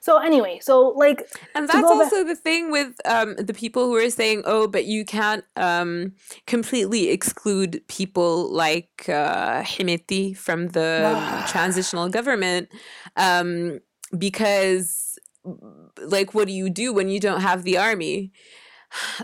[0.00, 3.96] so anyway, so like, and that's also back- the thing with um, the people who
[3.96, 6.12] are saying, "Oh, but you can't um,
[6.46, 10.90] completely exclude people like uh, Hemeti from the
[11.48, 12.68] transitional government
[13.16, 13.80] um,
[14.16, 15.18] because,
[16.06, 18.32] like, what do you do when you don't have the army?"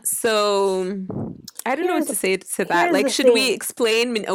[0.04, 1.06] So
[1.66, 2.94] I don't here's, know what to say to that.
[2.94, 3.34] Like, should thing.
[3.34, 4.26] we explain min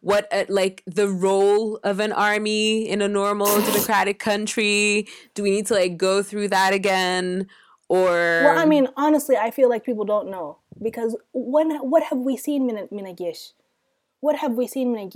[0.00, 5.06] what uh, like the role of an army in a normal democratic country?
[5.34, 7.48] Do we need to like go through that again?
[7.88, 12.18] Or well, I mean, honestly, I feel like people don't know because when what have
[12.18, 13.16] we seen min min
[14.20, 15.10] What have we seen min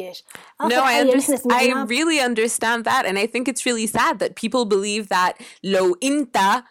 [0.60, 1.40] No, I understand.
[1.50, 5.94] I really understand that, and I think it's really sad that people believe that lo
[6.00, 6.64] inta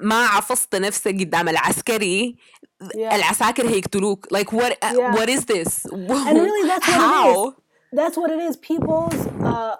[0.00, 2.36] ما عفصت نفسك قدام العسكري
[2.84, 3.14] yeah.
[3.14, 5.14] العساكر هيقتلوك like what yeah.
[5.14, 7.54] what is this and really that's what how it is.
[7.92, 9.76] that's what it is people's uh,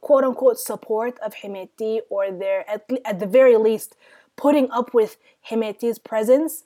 [0.00, 3.96] quote unquote support of Hemeti or their at, at the very least
[4.36, 5.16] putting up with
[5.50, 6.64] Hemeti's presence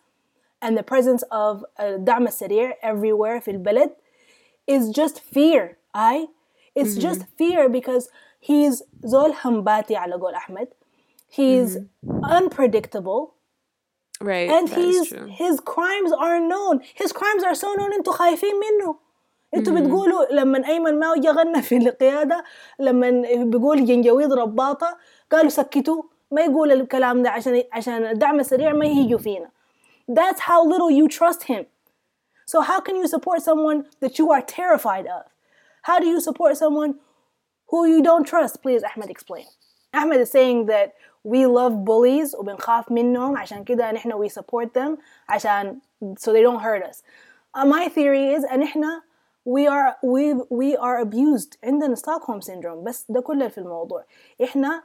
[0.60, 3.90] and the presence of دعم السريع everywhere في البلد
[4.70, 6.26] is just fear I
[6.74, 7.08] it's mm-hmm.
[7.08, 8.08] just fear because
[8.40, 10.68] he's زول همباتي على قول أحمد
[11.32, 12.24] He's mm-hmm.
[12.24, 13.34] unpredictable.
[14.20, 14.50] Right.
[14.50, 16.80] And he's his crimes are known.
[16.94, 18.98] His crimes are so known انتوا خايفين منه.
[19.54, 19.80] انتوا mm-hmm.
[19.80, 22.44] بتقولوا لما ايمن ماو جا غنى في القياده
[22.78, 24.98] لما بيقول جنجويد رباطه
[25.32, 29.50] قالوا سكتوه ما يقول الكلام ده عشان عشان الدعم السريع ما يهيجوا فينا
[30.10, 31.64] that's how little you trust him
[32.46, 35.24] so how can you support someone that you are terrified of
[35.82, 36.94] how do you support someone
[37.70, 39.46] who you don't trust please Ahmed explain
[39.94, 40.86] Ahmed is saying that
[41.27, 43.37] we love bullies وبنخاف منهم.
[43.37, 44.97] عشان كده نحن we support them.
[45.29, 45.79] عشان
[46.19, 46.97] so they don't hurt us.
[47.57, 49.01] Uh, my theory is ان إحنا
[49.49, 52.83] we are we we are abused عندنا ستوكهولم syndrome.
[52.83, 54.03] بس ده كله في الموضوع.
[54.43, 54.83] إحنا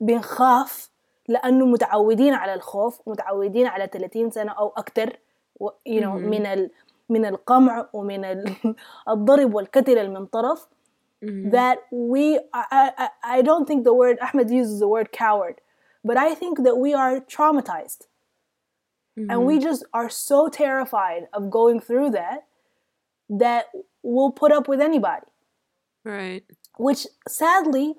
[0.00, 0.90] بنخاف
[1.28, 5.16] لأنه متعودين على الخوف متعودين على 30 سنة أو أكثر
[5.64, 6.70] you know من ال
[7.08, 8.24] من القمع ومن
[9.08, 10.68] الضرب والقتل من طرف.
[11.50, 15.56] that we I, I, I don't think the word Ahmed uses the word coward.
[16.08, 18.06] But I think that we are traumatized
[19.14, 19.62] and we mm-hmm.
[19.62, 22.46] just are so terrified of going through that
[23.28, 23.66] that
[24.02, 25.26] we'll put up with anybody
[26.04, 26.44] Right.
[26.78, 27.96] which sadly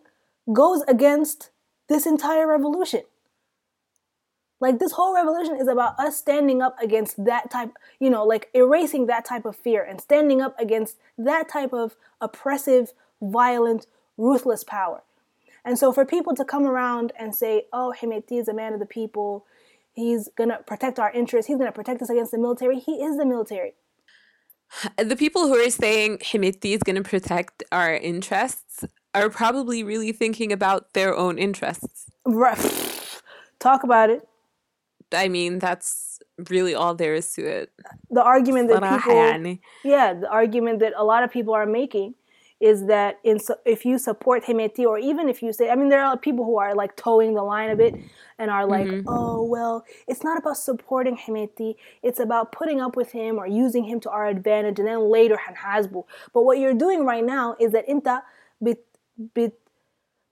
[0.51, 1.51] goes against
[1.87, 3.03] this entire revolution.
[4.59, 8.49] Like this whole revolution is about us standing up against that type, you know, like
[8.55, 12.91] erasing that type of fear and standing up against that type of oppressive,
[13.21, 13.85] violent,
[14.17, 15.03] ruthless power.
[15.65, 18.79] And so for people to come around and say, oh, Hemeti is a man of
[18.79, 19.45] the people,
[19.93, 23.03] he's going to protect our interests, he's going to protect us against the military, he
[23.03, 23.73] is the military.
[24.97, 30.11] The people who are saying Hemeti is going to protect our interests are probably really
[30.11, 32.05] thinking about their own interests.
[33.59, 34.27] Talk about it.
[35.11, 36.19] I mean, that's
[36.49, 37.71] really all there is to it.
[38.09, 42.13] The argument that people, yeah, the argument that a lot of people are making
[42.60, 45.88] is that in su- if you support Hemeti or even if you say, I mean,
[45.88, 47.94] there are people who are like towing the line a bit
[48.38, 53.10] and are like, oh well, it's not about supporting Hemeti, it's about putting up with
[53.12, 56.04] him or using him to our advantage, and then later حنحاسبه.
[56.32, 58.22] But what you're doing right now is that انت
[58.60, 58.84] بت
[59.18, 59.52] بت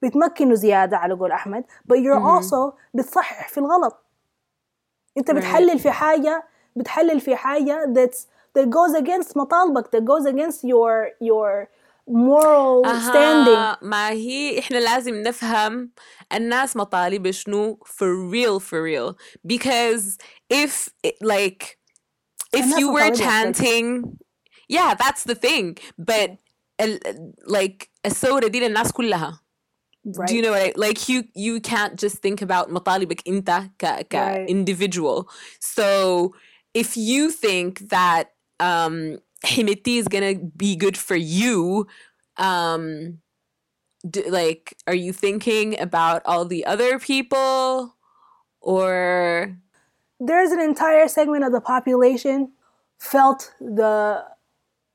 [0.01, 4.05] بتمكنه زيادة على قول أحمد but you're also بتصحح في الغلط
[5.17, 6.43] انت بتحلل في حاجة
[6.75, 11.69] بتحلل في حاجة that's that goes against مطالبك that goes against your your
[12.07, 15.91] moral standing أها ما هي إحنا لازم نفهم
[16.33, 20.17] الناس مطالب شنو for real for real because
[20.53, 20.89] if
[21.23, 21.77] like
[22.55, 23.55] if الناس you were مطالبها بجد.
[23.55, 24.17] chanting
[24.69, 26.29] yeah that's the thing but
[26.81, 29.39] ال- like الثورة دي للناس كلها
[30.07, 30.99] right Do you know what I like?
[31.09, 33.49] You you can't just think about مطالبك أنت
[33.79, 34.49] ك ك Right.
[34.49, 35.29] individual.
[35.75, 35.87] So
[36.73, 38.25] if you think that
[38.59, 38.95] um
[39.44, 41.86] Hemeti is gonna be good for you.
[42.36, 43.18] Um,
[44.28, 47.96] like, are you thinking about all the other people,
[48.60, 49.56] or
[50.20, 52.52] there's an entire segment of the population
[52.98, 54.24] felt the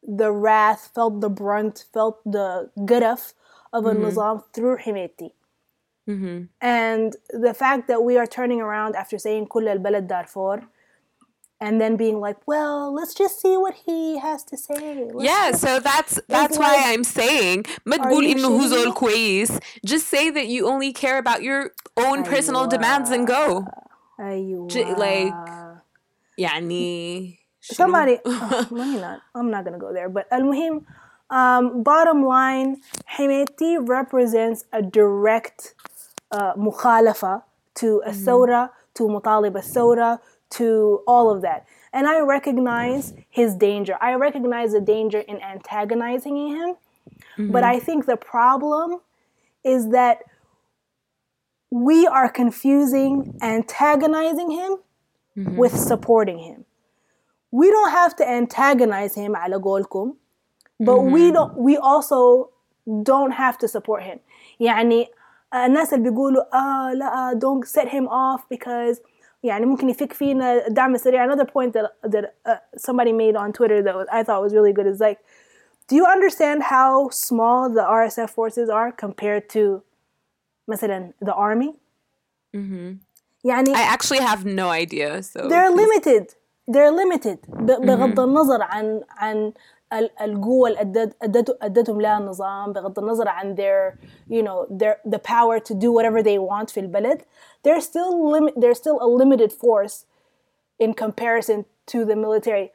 [0.06, 3.34] the wrath, felt the brunt, felt the gudaf
[3.72, 4.04] of mm-hmm.
[4.04, 5.32] Muslim through Hemeti.
[6.10, 6.44] Mm-hmm.
[6.60, 10.68] And the fact that we are turning around after saying "Kull al-Balad darfur."
[11.63, 15.51] and then being like well let's just see what he has to say Let's yeah?
[15.51, 18.69] just- So that's that's why like, I'm saying ما Are تقول you إنه هو shitting
[18.69, 18.93] زول me?
[18.95, 19.51] كويس.
[19.87, 21.61] Just say that you only care about your
[21.97, 23.65] own personal demands and go.
[24.21, 24.69] أيوة.
[24.69, 25.35] J- like
[26.39, 30.85] يعني شنو؟ somebody oh, let me not i'm not gonna go there but المهم
[31.31, 32.77] um, bottom line
[33.17, 35.75] Hemeti represents a direct
[36.35, 37.43] uh, مخالفة
[37.81, 40.21] to الثورة to مطالب الثورة
[40.53, 46.37] to all of that and I recognize his danger I recognize the danger in antagonizing
[46.57, 46.77] him
[47.55, 49.01] but I think the problem
[49.65, 50.17] is that
[51.71, 54.79] we are confusing antagonizing him
[55.61, 56.65] with supporting him
[57.51, 60.15] we don't have to antagonize him على قولكم
[60.81, 62.51] but we don't we also
[63.03, 64.19] don't have to support him
[64.61, 65.09] يعني
[65.55, 69.01] الناس اللي بيقولوا اه لا don't set him off because
[69.43, 73.83] يعني ممكن يفك فينا الدعم السريع another point that, that uh, somebody made on Twitter
[73.83, 75.19] that was, I thought was really good is like
[75.89, 79.83] do you understand how small the RSF forces are compared to
[80.69, 81.75] مثلا the army
[83.45, 85.23] يعني I actually have no idea.
[85.23, 86.35] So they're limited
[86.69, 89.53] they're limited ب- بغض النظر عن عن
[89.93, 93.99] ال- القوة اللي أدت- أدت- أدتهم لها النظام بغض النظر عن their
[94.31, 97.23] you know their the power to do whatever they want في البلد
[97.63, 100.05] they're still limit they're still a limited force
[100.79, 102.73] in comparison to the military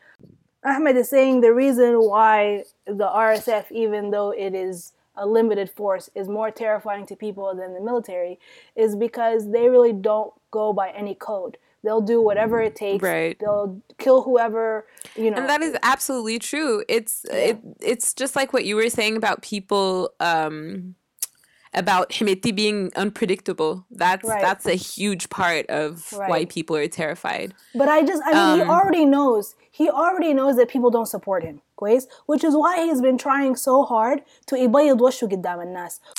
[0.65, 6.09] Ahmed is saying the reason why the RSF even though it is a limited force
[6.15, 8.39] is more terrifying to people than the military
[8.83, 11.57] is because they really don't go by any code
[11.88, 13.02] They'll do whatever it takes.
[13.02, 13.34] Right.
[13.40, 14.86] They'll kill whoever,
[15.16, 15.38] you know.
[15.38, 16.84] And that is absolutely true.
[16.86, 17.36] It's yeah.
[17.36, 20.94] it, it's just like what you were saying about people um
[21.72, 23.86] about Hemeti being unpredictable.
[23.90, 24.42] That's right.
[24.42, 26.28] that's a huge part of right.
[26.28, 27.54] why people are terrified.
[27.74, 29.54] But I just I mean um, he already knows.
[29.70, 33.56] He already knows that people don't support him, Grace, which is why he's been trying
[33.56, 35.28] so hard to يبيض وشه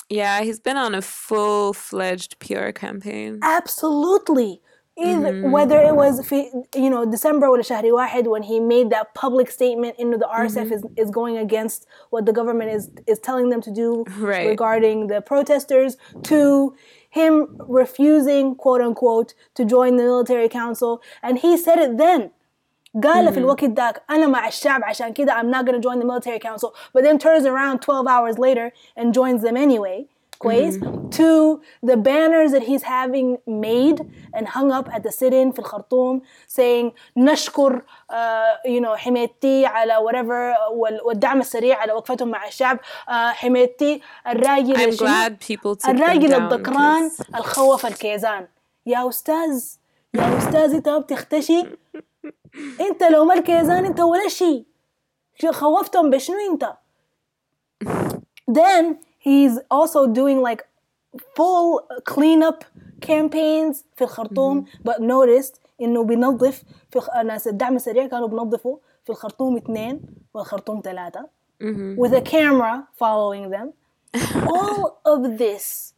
[0.08, 3.38] Yeah, he's been on a full-fledged PR campaign.
[3.40, 4.62] Absolutely
[4.99, 5.51] Either, mm-hmm.
[5.51, 9.51] whether it was في, you know December or شهر واحد when he made that public
[9.51, 10.73] statement into the RSF mm-hmm.
[10.73, 14.47] is, is going against what the government is is telling them to do right.
[14.47, 16.73] regarding the protesters to
[17.09, 22.31] him refusing quote unquote to join the military council and he said it then
[22.95, 23.31] قال mm-hmm.
[23.31, 26.39] في الوقت ذاك انا مع الشعب عشان كده I'm not going to join the military
[26.39, 30.07] council but then turns around 12 hours later and joins them anyway
[30.40, 30.78] كويس
[31.14, 34.00] to the banners that he's having made
[34.36, 38.14] and hung up at the sit-in في الخرطوم saying نشكر uh,
[38.66, 40.72] you know حميتي على whatever
[41.04, 42.78] والدعم السريع على وقفتهم مع الشعب.
[42.78, 48.48] Uh, حميتي الراجل I'm glad people took الراجل الذكران الخوف الكيزان.
[48.86, 49.74] يا أستاذ
[50.14, 51.64] يا أستاذ أنت بتختشي
[52.80, 54.64] أنت لو ما الكيزان أنت ولا شيء.
[55.50, 56.72] خوفتهم بشنو أنت؟
[58.50, 60.62] Then He's also doing like
[61.36, 62.64] full cleanup
[63.00, 64.88] campaigns في الخرطوم mm-hmm.
[64.88, 70.00] but noticed انه بينظف في ناس الدعم السريع كانوا بينظفوا في الخرطوم اثنين
[70.34, 71.20] والخرطوم ثلاثة
[71.62, 71.96] mm-hmm.
[71.96, 73.72] with a camera following them
[74.48, 75.94] all of this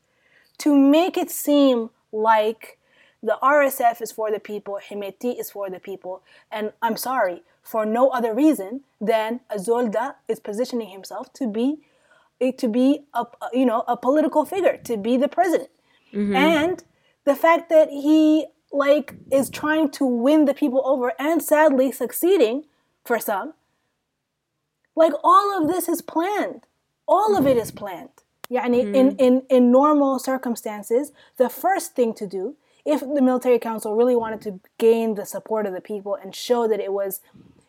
[0.59, 2.79] to make it seem like
[3.23, 7.87] the RSF is for the people, Hemeti is for the people, and I'm sorry, for
[7.87, 11.79] no other reason than Azolda is positioning himself to be
[12.51, 15.71] to be a you know a political figure, to be the president,
[16.13, 16.35] mm-hmm.
[16.35, 16.83] and
[17.25, 22.65] the fact that he like is trying to win the people over and sadly succeeding
[23.05, 23.55] for some.
[24.97, 26.67] Like all of this is planned.
[27.07, 28.09] All of it is planned.
[28.49, 28.95] Yeah, mm-hmm.
[28.95, 34.17] in, in, in normal circumstances, the first thing to do, if the military council really
[34.17, 37.21] wanted to gain the support of the people and show that it was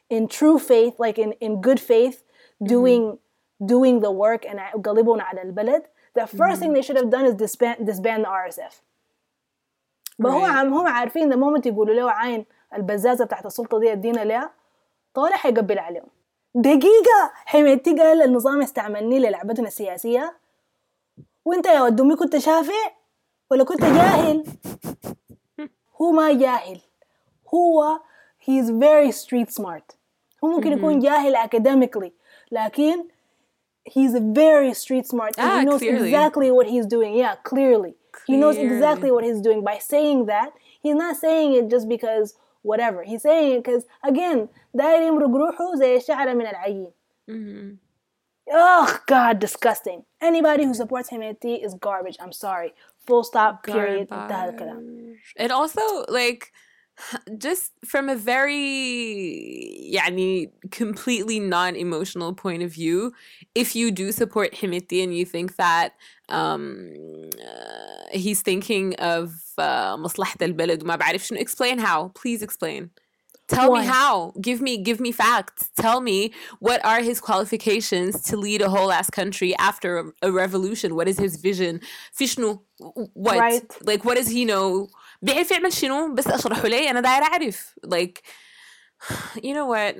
[0.09, 2.67] in true faith, like in, in good faith, mm-hmm.
[2.67, 3.17] doing mm-hmm.
[3.61, 5.83] Doing the work and قلبون على البلد
[6.19, 8.73] the 1st thing they should have done is disband, disband the RSF
[10.19, 10.31] right.
[10.31, 14.51] هو عم هم عارفين the moment يقولوا له عين البزازة بتاعت السلطة دي ادينا لها
[15.13, 16.07] طالع حيقبل عليهم.
[16.55, 20.37] دقيقة حميتي قال النظام استعملني للعبتنا السياسية.
[21.45, 22.91] وانت يا ود امي كنت شافع
[23.51, 24.43] ولا كنت جاهل؟
[26.01, 26.81] هو ما جاهل.
[27.53, 27.99] هو
[28.41, 29.95] he's very street smart.
[30.43, 32.11] هو ممكن يكون جاهل academically.
[32.51, 33.07] لكن
[33.84, 36.08] he's very street smart and ah, he knows clearly.
[36.08, 37.14] exactly what he's doing.
[37.14, 37.94] Yeah, clearly.
[38.12, 38.26] clearly.
[38.26, 39.64] He knows exactly what he's doing.
[39.64, 43.02] By saying that, he's not saying it just because whatever.
[43.02, 46.92] He's saying it because again, داير يمرق روحه زي الشعرة من العجين.
[47.30, 47.74] Mm-hmm.
[48.50, 50.04] Oh God, disgusting.
[50.20, 52.16] Anybody who supports Hemeti is garbage.
[52.20, 52.72] I'm sorry.
[53.06, 53.62] Full stop.
[53.62, 54.08] Period.
[55.36, 56.51] It also like
[57.37, 63.13] just from a very yani completely non-emotional point of view
[63.55, 65.93] if you do support Hemeti and you think that
[66.29, 66.93] um,
[67.39, 72.11] uh, he's thinking of مصلحة البلد وما explain how.
[72.15, 72.89] Please explain.
[73.47, 74.33] Tell me how.
[74.41, 75.69] Give me give me facts.
[75.75, 80.31] Tell me what are his qualifications to lead a whole ass country after a, a
[80.31, 80.95] revolution?
[80.95, 81.81] What is his vision?
[82.13, 82.59] Fishnu
[83.13, 83.37] what?
[83.37, 83.63] Right.
[83.83, 84.87] like what does he know?
[85.22, 88.20] بيعرف يعمل شنو بس اشرحه لي انا داير اعرف like
[89.36, 89.94] you know what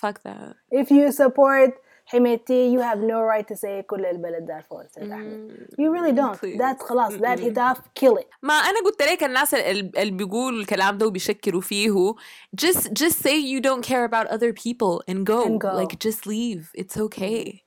[0.00, 1.72] fuck that if you support
[2.06, 6.58] حميتي you have no right to say كل البلد دارفور سيد احمد you really don't
[6.60, 11.06] that's خلاص that هتاف kill it ما انا قلت لك الناس اللي بيقولوا الكلام ده
[11.06, 12.14] وبيشكروا فيه
[12.60, 15.72] just just say you don't care about other people and go, and go.
[15.82, 17.62] like just leave it's okay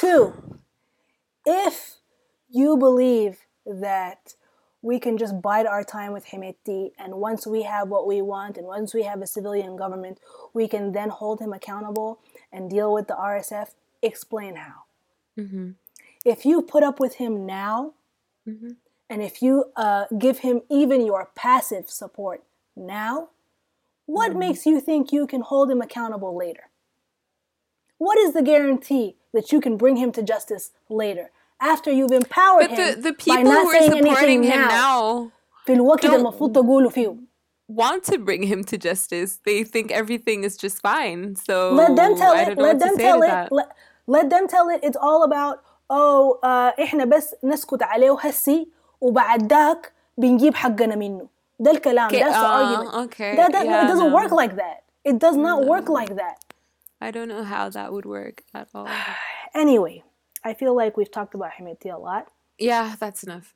[0.00, 0.32] two
[1.46, 1.76] if
[2.58, 4.22] you believe that
[4.81, 8.57] we can just bide our time with Hemeti, and once we have what we want,
[8.57, 10.19] and once we have a civilian government,
[10.53, 12.19] we can then hold him accountable
[12.51, 13.73] and deal with the RSF.
[14.01, 14.83] Explain how.
[15.37, 15.71] Mm-hmm.
[16.25, 17.93] If you put up with him now,
[18.47, 18.71] mm-hmm.
[19.09, 22.43] and if you uh, give him even your passive support
[22.75, 23.29] now,
[24.05, 24.39] what mm-hmm.
[24.39, 26.69] makes you think you can hold him accountable later?
[27.97, 31.31] What is the guarantee that you can bring him to justice later?
[31.60, 34.60] after you've empowered but him the, the people by not who saying are supporting him
[34.60, 35.32] now, now
[37.68, 39.40] want to bring him to justice.
[39.44, 41.36] They think everything is just fine.
[41.36, 42.58] So let them tell it.
[42.58, 43.48] Let them tell it.
[43.50, 43.68] Let,
[44.06, 44.80] let, them tell it.
[44.82, 48.68] It's all about oh uh, احنا بس نسكت عليه هسي
[49.00, 51.28] وبعد ذاك بنجيب حقنا منه.
[51.60, 52.08] ده الكلام.
[52.10, 52.94] Okay, That's uh, the argument.
[52.94, 53.36] Okay.
[53.36, 54.14] That, that, yeah, it doesn't no.
[54.14, 54.82] work like that.
[55.04, 55.66] It does not no.
[55.66, 56.38] work like that.
[57.00, 58.88] I don't know how that would work at all.
[59.54, 60.02] anyway,
[60.47, 62.31] I feel like we've talked about Hemeti a lot.
[62.57, 63.53] Yeah, that's enough.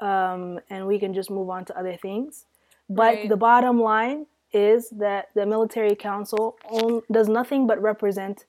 [0.00, 2.44] Um, and we can just move on to other things.
[2.90, 3.28] But right.
[3.28, 8.44] the bottom line is that the military council own, does nothing but represent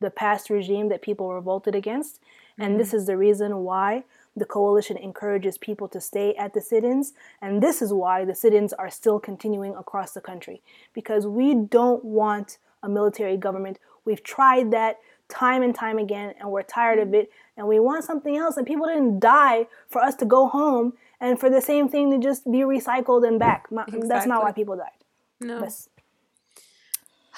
[0.00, 2.20] the past regime that people revolted against.
[2.58, 2.78] And mm-hmm.
[2.78, 4.04] this is the reason why
[4.36, 7.14] the coalition encourages people to stay at the sit ins.
[7.40, 10.60] And this is why the sit ins are still continuing across the country.
[10.92, 13.78] Because we don't want a military government.
[14.04, 14.98] We've tried that
[15.31, 17.29] time and time again, and we're tired of it.
[17.57, 18.57] And we want something else.
[18.57, 22.17] And people didn't die for us to go home and for the same thing to
[22.29, 23.67] just be recycled and back.
[23.71, 24.07] Exactly.
[24.07, 24.99] That's not why people died.
[25.41, 25.67] No.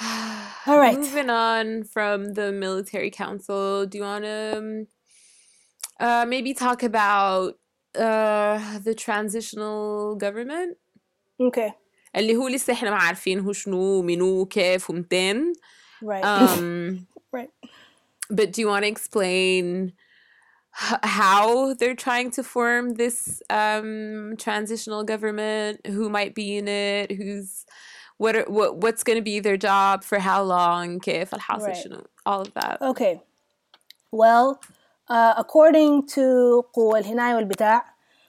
[0.67, 0.97] All right.
[0.97, 4.88] Moving on from the military council, do you want to um,
[5.99, 7.57] uh, maybe talk about
[7.95, 10.77] uh, the transitional government?
[11.39, 11.73] Okay.
[12.15, 15.53] اللي هو لسه احنا ما عارفين هو شنو منو كيف ومتين.
[16.01, 16.23] Right.
[16.23, 17.12] Um, right.
[18.30, 19.93] But do you want to explain
[20.71, 25.86] how they're trying to form this um, transitional government?
[25.88, 27.11] Who might be in it?
[27.11, 27.65] Who's
[28.19, 32.05] what are, what what's going to be their job for how long كيف الحاصل right.
[32.25, 33.21] all of that okay
[34.11, 34.61] well
[35.09, 37.86] uh, according to قوة الحماية والبتاع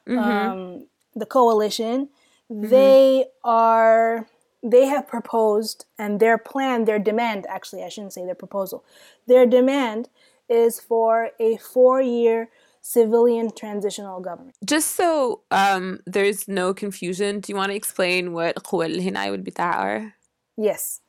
[0.08, 0.18] mm-hmm.
[0.18, 0.86] um,
[1.16, 2.08] the coalition
[2.50, 2.68] mm-hmm.
[2.68, 4.26] they are
[4.65, 8.83] they have proposed and their plan, their demand, actually, I shouldn't say their proposal,
[9.27, 10.09] their demand
[10.49, 12.49] is for a four year
[12.81, 14.55] civilian transitional government.
[14.65, 19.43] Just so um, there's no confusion, do you want to explain what Quwal Hinai would
[19.43, 20.15] be that are?
[20.57, 21.01] Yes.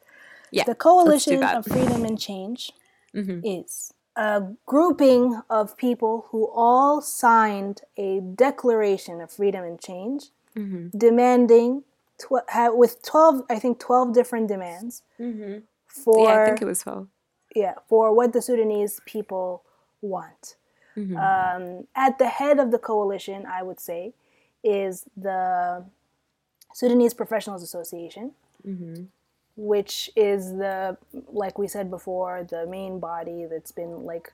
[0.50, 2.72] Yeah, the Coalition of Freedom and Change
[3.14, 3.40] mm-hmm.
[3.44, 10.96] is a grouping of people who all signed a declaration of freedom and change mm-hmm.
[10.96, 11.82] demanding
[12.18, 15.58] tw- with 12 i think 12 different demands mm-hmm.
[15.86, 17.08] for yeah i think it was 12
[17.54, 19.62] yeah for what the sudanese people
[20.00, 20.56] want
[20.96, 21.16] Mm-hmm.
[21.16, 24.14] Um, at the head of the coalition, I would say,
[24.64, 25.84] is the
[26.72, 28.32] Sudanese Professionals Association,
[28.66, 29.04] mm-hmm.
[29.56, 30.96] which is the,
[31.28, 34.32] like we said before, the main body that's been like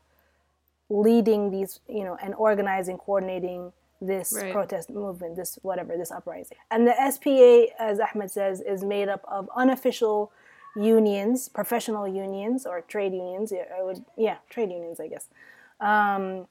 [0.89, 3.73] leading these, you know, and organizing, coordinating
[4.07, 4.53] this right.
[4.53, 6.59] protest movement, this whatever, this uprising.
[6.71, 10.33] And the SPA, as Ahmed says, is made up of unofficial
[10.77, 13.53] unions, professional unions or trade unions.
[13.53, 15.29] I would, yeah, trade unions, I guess
[15.83, 16.47] um,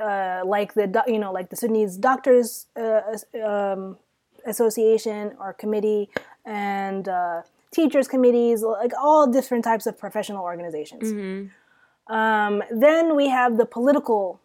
[0.00, 3.02] uh, like the you know like the Sudanese Doctors uh,
[3.44, 3.98] um,
[4.46, 6.08] Association or committee
[6.46, 11.12] and uh, teachers committees, like all different types of professional organizations.
[11.12, 12.14] Mm-hmm.
[12.14, 14.40] Um, then we have the political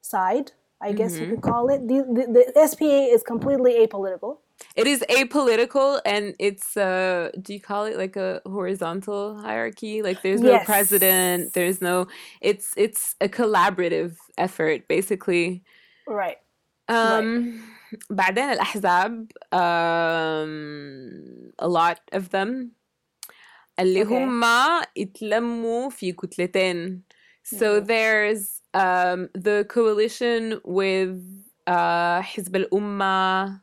[0.00, 1.23] side, I guess mm-hmm.
[1.23, 1.87] you could call it.
[1.87, 4.39] The, the, the SPA is completely apolitical.
[4.75, 10.01] It is apolitical and it's uh do you call it like a horizontal hierarchy?
[10.01, 10.65] Like there's no yes.
[10.65, 12.07] president, there's no
[12.41, 15.63] it's it's a collaborative effort basically.
[16.07, 16.37] Right.
[16.87, 17.61] Um right.
[18.09, 20.51] بعدين الأحزاب um,
[21.59, 22.71] a lot of them
[23.79, 24.11] اللي okay.
[24.11, 24.43] هم
[24.95, 27.03] يتلموا في كتلتين.
[27.43, 27.85] So mm-hmm.
[27.85, 31.18] there's um, the coalition with
[31.66, 33.60] uh, Hizb al Ummah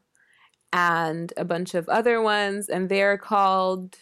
[0.74, 3.96] and a bunch of other ones, and they're called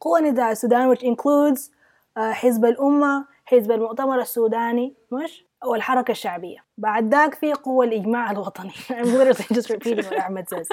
[0.00, 1.70] قوى نداء السودان which includes
[2.16, 6.64] uh, حزب الأمة حزب المؤتمر السوداني مش والحركة الشعبية.
[6.78, 8.72] بعد ذاك في قوة الإجماع الوطني.
[8.90, 10.68] I'm literally just repeating what Ahmed says.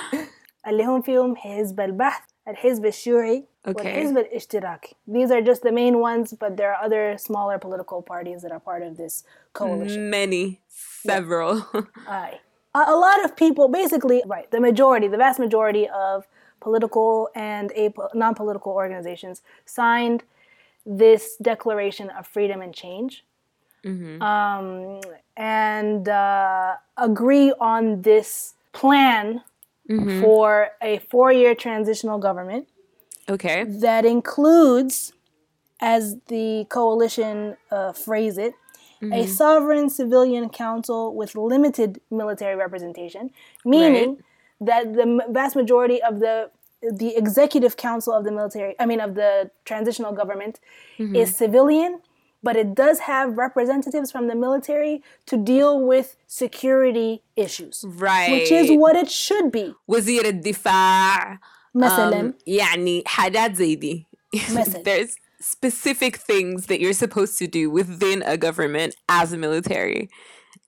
[0.66, 3.75] اللي هم فيهم حزب البعث الحزب الشيوعي okay.
[3.75, 8.41] والحزب الاشتراكي These are just the main ones but there are other smaller political parties
[8.43, 9.23] that are part of this
[9.53, 11.81] coalition Many, several yeah.
[12.07, 12.39] Aye
[12.75, 16.27] a lot of people, basically, right, the majority, the vast majority of
[16.59, 17.71] political and
[18.13, 20.23] non-political organizations signed
[20.85, 23.23] this Declaration of Freedom and Change,
[23.83, 24.21] mm-hmm.
[24.21, 24.99] um,
[25.37, 29.41] and uh, agree on this plan
[29.90, 30.20] mm-hmm.
[30.22, 32.68] for a four-year transitional government.
[33.28, 33.64] Okay.
[33.64, 35.12] That includes,
[35.80, 38.54] as the coalition uh, phrase it,
[39.02, 39.12] mm-hmm.
[39.12, 43.30] a sovereign civilian council with limited military representation,
[43.64, 44.18] meaning right.
[44.60, 46.50] that the vast majority of the
[46.82, 50.60] the executive council of the military, I mean of the transitional government,
[50.98, 51.14] mm-hmm.
[51.14, 52.00] is civilian,
[52.45, 57.83] but it does have representatives from the military to deal with security issues.
[57.87, 58.31] Right.
[58.31, 59.73] Which is what it should be.
[59.87, 61.39] وزير الدفاع
[61.75, 64.07] مثلا um, يعني حاجات زي دي.
[64.53, 64.83] مثلا.
[64.83, 70.09] There's specific things that you're supposed to do within a government as a military.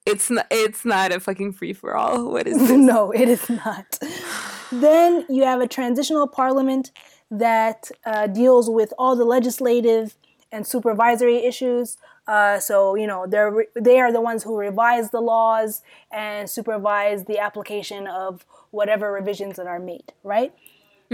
[0.06, 2.32] It's not it's not a fucking free for all.
[2.32, 2.72] What is this?
[2.72, 4.00] no, it is not.
[4.72, 6.92] then you have a transitional parliament
[7.30, 10.16] that uh, deals with all the legislative
[10.53, 11.97] and supervisory issues
[12.29, 15.83] Uh, so you know they're re- they are the ones who revise the laws
[16.13, 20.53] and supervise the application of whatever revisions that are made, right?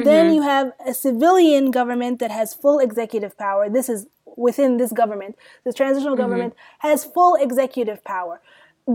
[0.05, 3.69] Then you have a civilian government that has full executive power.
[3.79, 5.33] This is within this government.
[5.65, 8.41] The transitional government has full executive power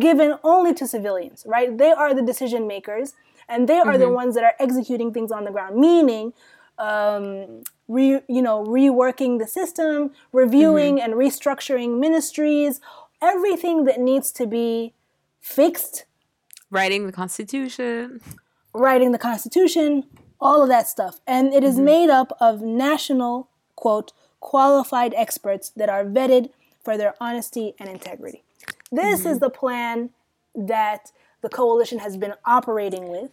[0.08, 1.70] given only to civilians, right?
[1.78, 3.14] They are the decision makers
[3.50, 6.34] and they are the ones that are executing things on the ground, meaning
[6.78, 7.64] um,
[7.94, 11.12] re, you know, reworking the system, reviewing mm-hmm.
[11.12, 12.82] and restructuring ministries,
[13.22, 14.94] everything that needs to be
[15.42, 16.06] fixed
[16.74, 18.20] Writing the Constitution.
[18.74, 20.06] writing the Constitution,
[20.42, 21.20] all of that stuff.
[21.28, 21.86] And it is mm-hmm.
[21.86, 26.50] made up of national, quote, qualified experts that are vetted
[26.84, 28.42] for their honesty and integrity.
[28.92, 29.40] This is mm-hmm.
[29.40, 30.10] the plan
[30.56, 33.30] that the coalition has been operating with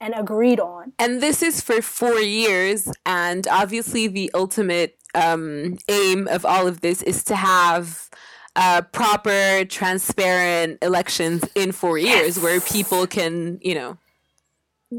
[0.00, 0.92] and agreed on.
[0.98, 2.90] And this is for four years.
[3.06, 8.10] And obviously, the ultimate um, aim of all of this is to have
[8.56, 13.98] uh, proper, transparent elections in four years where people can, you know,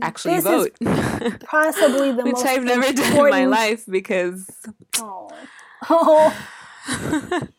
[0.01, 1.39] actually This is vote.
[1.45, 4.49] Possibly the Which most I've never done in my life because.
[4.97, 5.29] Oh.
[5.87, 6.35] Oh.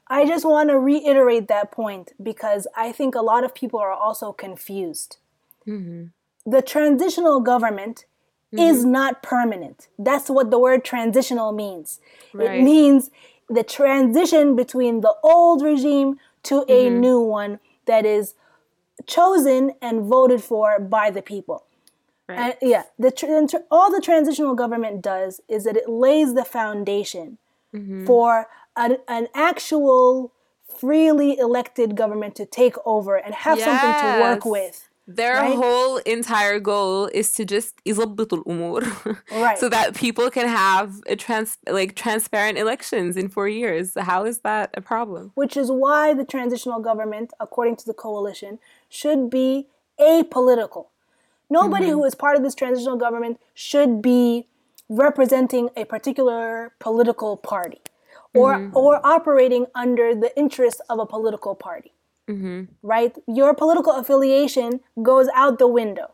[0.08, 3.92] I just want to reiterate that point because I think a lot of people are
[3.92, 5.18] also confused.
[6.46, 8.04] The transitional government
[8.52, 8.92] is mm-hmm.
[8.92, 9.88] not permanent.
[9.98, 12.00] That's what the word transitional means.
[12.32, 13.10] It means
[13.48, 17.00] the transition between the old regime to a mm-hmm.
[17.00, 18.34] new one that is
[19.06, 21.64] chosen and voted for by the people.
[22.28, 26.34] Uh, and yeah, the tr- tr- all the transitional government does is that it lays
[26.34, 27.38] the foundation
[27.74, 28.04] mm-hmm.
[28.04, 30.32] for an, an actual
[30.78, 34.85] freely elected government to take over and have something to work with.
[35.07, 35.55] Their Right?
[35.55, 38.81] whole entire goal is to just يظبطوا الأمور
[39.31, 39.57] Right.
[39.57, 43.93] so that people can have a trans like transparent elections in four years.
[43.97, 45.31] How is that a problem?
[45.35, 48.59] Which is why the transitional government, according to the coalition,
[48.89, 49.67] should be
[49.99, 50.85] apolitical.
[51.49, 54.47] Nobody who is part of this transitional government should be
[54.87, 57.81] representing a particular political party
[58.33, 61.91] or or operating under the interests of a political party.
[62.28, 62.64] mm-hmm.
[62.82, 63.16] right?
[63.26, 66.12] Your political affiliation goes out the window.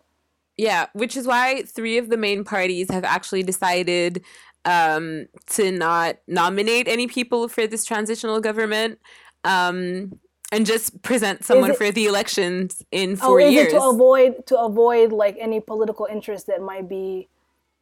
[0.56, 4.22] Yeah, which is why three of the main parties have actually decided
[4.64, 8.98] um, to not nominate any people for this transitional government
[9.44, 10.18] um,
[10.52, 13.72] and just present someone it, for the elections in oh, four oh, is years.
[13.72, 17.28] It to avoid to avoid like any political interest that might be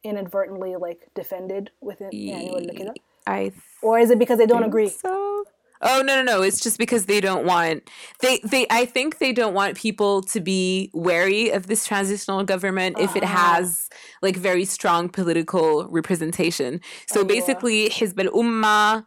[0.03, 2.09] inadvertently like defended within.
[2.11, 2.95] Yeah, up.
[3.27, 4.89] I th- or is it because they don't agree?
[4.89, 5.43] So
[5.82, 6.42] Oh no no no!
[6.42, 7.90] It's just because they don't want
[8.20, 12.98] they they I think they don't want people to be wary of this transitional government
[12.98, 13.88] if it has
[14.22, 16.80] like very strong political representation.
[17.08, 19.04] So basically, حزب الأمة,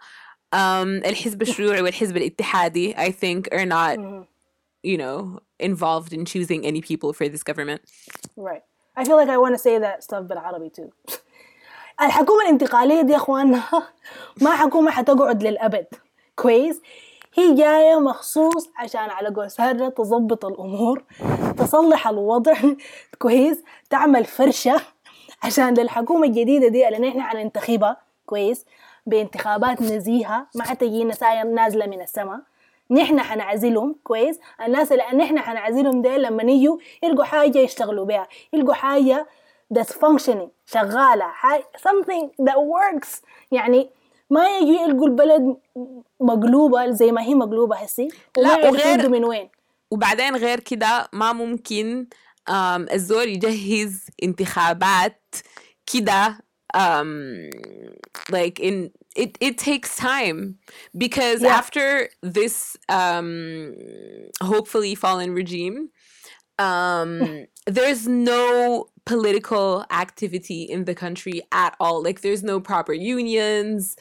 [0.53, 3.97] um, الحزب الشيوعي والحزب الاتحادي, I think, are not
[4.83, 7.81] you know involved in choosing any people for this government.
[8.37, 8.61] Right.
[8.95, 10.91] I feel like I want to say that stuff بالعربي too.
[12.01, 13.63] الحكومة الانتقالية دي يا اخواننا
[14.41, 15.85] ما حكومة حتقعد للأبد
[16.36, 16.80] كويس.
[17.34, 21.04] هي جاية مخصوص عشان على قول سارة تظبط الأمور
[21.58, 22.54] تصلح الوضع
[23.22, 24.80] كويس تعمل فرشة
[25.44, 28.66] عشان للحكومة الجديدة دي اللي نحن حننتخبها كويس
[29.06, 32.40] بانتخابات نزيهة ما حتجي نسايا نازلة من السماء.
[32.90, 34.40] نحن حنعزلهم كويس.
[34.66, 39.26] الناس اللي نحن حنعزلهم ديل لما يجوا يلقوا حاجة يشتغلوا بها يلقوا حاجة
[39.74, 43.22] that's functioning شغالة حاجة something that works.
[43.52, 43.90] يعني
[44.34, 45.56] ما يجوا يلقوا البلد
[46.20, 48.08] مقلوبة زي ما هي مقلوبة هسي
[48.38, 49.48] لا، وغير- من وين
[49.90, 52.06] وبعدين غير كده ما ممكن
[52.92, 55.22] الزول يجهز انتخابات
[55.92, 56.38] كده
[58.32, 58.90] like in
[59.22, 60.40] it, it takes time
[61.04, 61.58] because Yeah.
[61.60, 61.86] after
[62.38, 62.54] this
[62.88, 63.28] um,
[64.52, 65.76] hopefully fallen regime
[66.59, 67.45] um,
[67.77, 73.95] there's no political activity in the country at all like there's no proper unions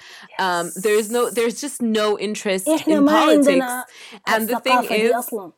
[0.46, 3.84] um, there's no there's just no interest احنا in ما politics عندنا
[4.28, 5.52] and the thing الثقافة دي is أصلا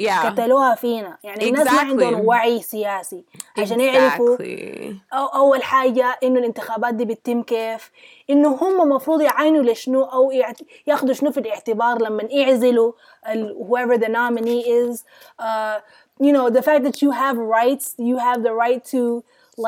[0.00, 1.78] yeah قتلوها فينا يعني الناس ما Exactly.
[1.84, 3.24] عندهم وعي سياسي
[3.58, 7.90] عشان يعرفوا exactly أو أول حاجة إنه الانتخابات دي بتتم كيف
[8.30, 12.92] إنه هم المفروض يعاينوا لشنو أو يعت- ياخدوا شنو في الاعتبار لما يعزلوا
[13.28, 15.04] ال- whoever the nominee is
[15.42, 15.80] uh,
[16.26, 19.02] you know the fact that you have rights you have the right to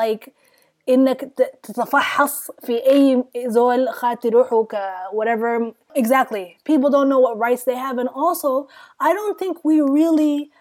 [0.01, 0.23] like
[0.89, 4.75] انك ت- تتفحص في اي زول خات يروحوا ك
[5.11, 8.67] whatever exactly people don't know what rights they have and also
[8.99, 10.51] I don't think we really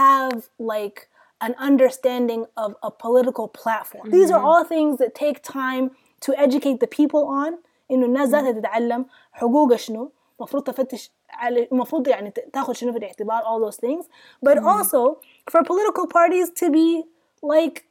[0.00, 1.08] have like
[1.46, 5.84] an understanding of a political platform these are all things that take time
[6.26, 7.52] to educate the people on
[7.90, 11.10] انه الناس ذاتها تتعلم حقوقها شنو المفروض تفتش
[11.46, 14.04] المفروض يعني تاخذ شنو في الاعتبار all those things
[14.46, 14.66] but mm.
[14.66, 17.04] also for political parties to be
[17.42, 17.84] like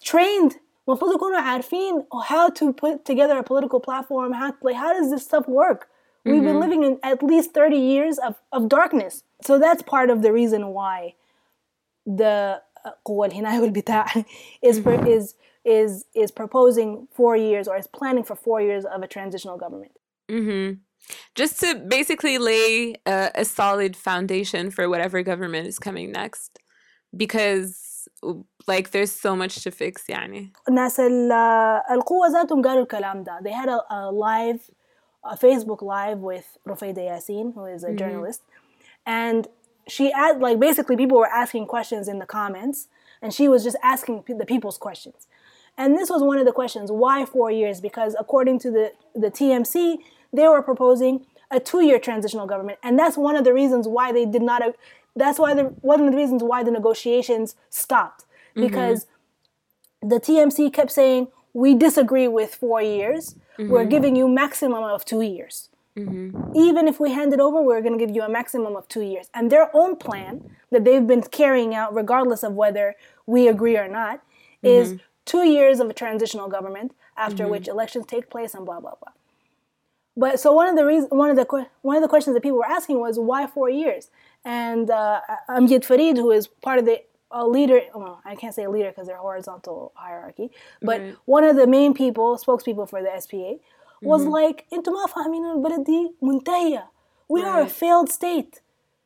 [0.00, 0.54] trained
[0.88, 5.24] المفروض يكونوا عارفين how to put together a political platform how like how does this
[5.24, 5.88] stuff work
[6.24, 6.46] we've mm-hmm.
[6.46, 10.32] been living in at least 30 years of, of darkness so that's part of the
[10.32, 11.14] reason why
[12.06, 12.62] the
[13.04, 14.06] قوة الهناية والبتاع
[14.62, 15.34] is is
[15.64, 19.92] is is proposing four years or is planning for four years of a transitional government.
[20.28, 20.80] Mm-hmm.
[21.34, 26.58] Just to basically lay a, a solid foundation for whatever government is coming next,
[27.14, 28.08] because
[28.66, 30.52] like there's so much to fix يعني.
[30.70, 31.00] ناس
[31.90, 33.40] القوة ذاتهم قالوا الكلام ده.
[33.42, 34.70] They had a, a live,
[35.24, 37.96] a Facebook live with Rufayda Yassin, who is a mm-hmm.
[37.96, 38.42] journalist,
[39.06, 39.48] and
[39.88, 42.88] she had like basically people were asking questions in the comments,
[43.20, 45.26] and she was just asking the people's questions.
[45.76, 47.80] And this was one of the questions why four years?
[47.80, 49.98] Because according to the, the TMC,
[50.31, 52.79] they were proposing a two year transitional government.
[52.83, 54.61] And that's one of the reasons why they did not,
[55.15, 58.25] that's why the, one of the reasons why the negotiations stopped.
[58.55, 58.67] Mm-hmm.
[58.67, 60.09] Because mm-hmm.
[60.09, 63.35] the TMC kept saying, we disagree with four years.
[63.57, 63.69] Mm-hmm.
[63.69, 65.69] We're giving you maximum of two years.
[65.97, 66.55] Mm-hmm.
[66.55, 69.01] Even if we hand it over, we're going to give you a maximum of two
[69.01, 69.29] years.
[69.33, 73.87] And their own plan that they've been carrying out, regardless of whether we agree or
[73.87, 74.21] not,
[74.61, 77.51] is mm-hmm two years of a transitional government after mm-hmm.
[77.51, 79.13] which elections take place and blah blah blah
[80.16, 82.58] But so one of the reasons, one of the one of the questions that people
[82.58, 84.10] were asking was why four years?
[84.44, 88.64] And uh, Amjad Farid, who is part of the a leader, well, I can't say
[88.64, 90.50] a leader because they're horizontal hierarchy,
[90.80, 91.16] but right.
[91.24, 93.54] one of the main people, spokespeople for the SPA,
[94.02, 94.30] was mm-hmm.
[94.30, 96.88] like, "انتم ما فاهمين البلد دي منتهية.
[97.28, 97.48] We right.
[97.48, 98.60] are a failed state.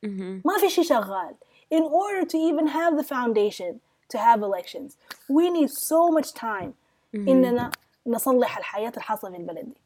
[0.04, 0.42] Mm-hmm.
[0.44, 1.34] ما في شيء شغال.
[1.70, 4.96] In order to even have the foundation to have elections
[5.28, 6.74] we need so much time
[7.14, 7.28] mm-hmm.
[7.28, 7.70] إننا
[8.06, 9.76] نصلح الحياة الحاصلة في البلد دي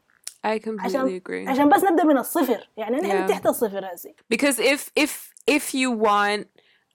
[0.44, 3.30] I completely عشان, agree عشان بس نبدأ من الصفر يعني نحن yeah.
[3.30, 6.46] تحت الصفر هسي because if if if you want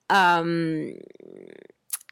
[0.10, 0.94] um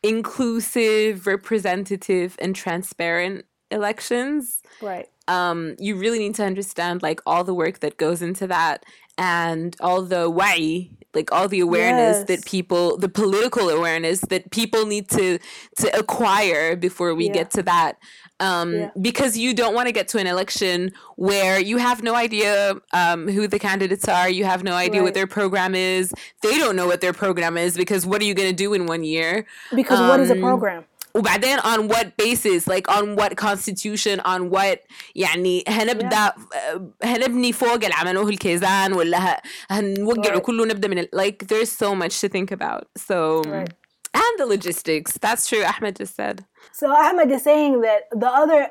[0.04, 7.54] inclusive representative and transparent elections right um you really need to understand like all the
[7.54, 8.86] work that goes into that
[9.21, 12.27] and all the wa'i like all the awareness yes.
[12.29, 15.39] that people the political awareness that people need to
[15.77, 17.33] to acquire before we yeah.
[17.33, 17.99] get to that
[18.39, 18.91] um, yeah.
[19.03, 23.29] because you don't want to get to an election where you have no idea um,
[23.29, 25.05] who the candidates are you have no idea right.
[25.05, 28.35] what their program is they don't know what their program is because what are you
[28.35, 30.85] going to do in one year because um, what is a um, program
[31.16, 34.80] وبعدين on what basis like on what constitution on what
[35.16, 36.80] يعني هنبدا yeah.
[37.04, 40.42] هنبني فوق اللي عملوه الكيزان ولا هنوقعه right.
[40.42, 43.70] كله نبدا من like there's so much to think about so right.
[44.14, 48.62] and the logistics that's true Ahmed just said so Ahmed is saying that the other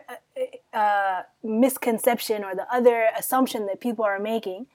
[0.83, 1.21] uh,
[1.65, 4.67] misconception or the other assumption that people are making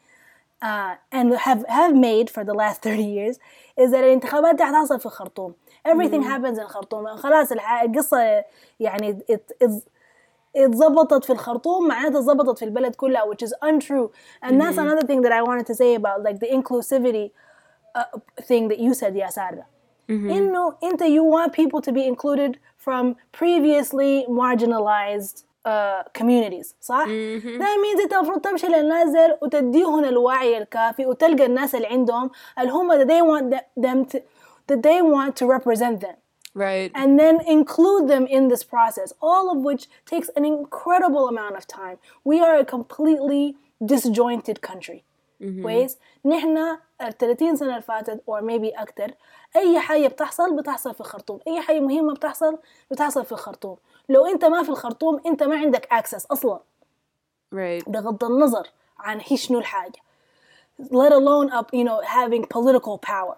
[0.69, 3.35] uh, and have have made for the last 30 years
[3.77, 5.53] is that الانتخابات دي حتحصل في الخرطوم
[5.85, 6.27] everything mm.
[6.27, 8.43] happens in خرطوم خلاص القصة
[8.79, 9.17] يعني
[10.55, 14.09] اتظبطت في الخرطوم معناتها اتظبطت في البلد كلها which is untrue
[14.43, 14.79] and that's mm-hmm.
[14.79, 17.31] another thing that I wanted to say about like the inclusivity
[17.95, 18.05] uh,
[18.41, 19.65] thing that you said يا سارة
[20.09, 20.11] mm-hmm.
[20.11, 27.59] إنه أنت you want people to be included from previously marginalized uh, communities صح؟ mm-hmm.
[27.59, 33.03] that means انت المفروض تمشي للناس وتديهم الوعي الكافي وتلقى الناس اللي عندهم اللي هم
[33.03, 34.19] they want them to
[34.67, 36.17] that they want to represent them.
[36.55, 36.91] Right.
[37.01, 41.67] And then include them in this process, all of which takes an incredible amount of
[41.67, 41.97] time.
[42.23, 43.55] We are a completely
[43.91, 45.03] disjointed country.
[45.63, 46.57] كويس؟ نحن
[47.01, 49.11] ال 30 سنة اللي فاتت or maybe أكتر
[49.55, 52.57] أي حاجة بتحصل بتحصل في الخرطوم، أي حاجة مهمة بتحصل
[52.91, 53.77] بتحصل في الخرطوم،
[54.09, 56.59] لو أنت ما في الخرطوم أنت ما عندك access أصلا.
[57.55, 57.89] Right.
[57.89, 58.67] بغض النظر
[58.99, 59.99] عن هي شنو الحاجة.
[60.81, 63.37] Let alone up, you know, having political power.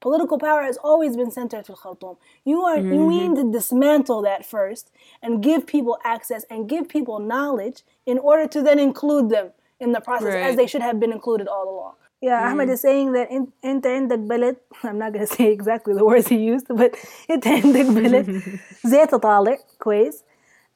[0.00, 2.16] Political power has always been centered في الخرطوم.
[2.44, 2.92] You are mm-hmm.
[2.92, 4.90] you need to dismantle that first
[5.22, 9.92] and give people access and give people knowledge in order to then include them in
[9.92, 10.46] the process right.
[10.50, 11.94] as they should have been included all along.
[12.20, 12.52] Yeah, mm-hmm.
[12.52, 16.28] Ahmed is saying that in انت عندك بلد I'm not gonna say exactly the words
[16.28, 16.96] he used but
[17.30, 18.42] انت عندك بلد
[18.84, 20.24] زي تطالع كويس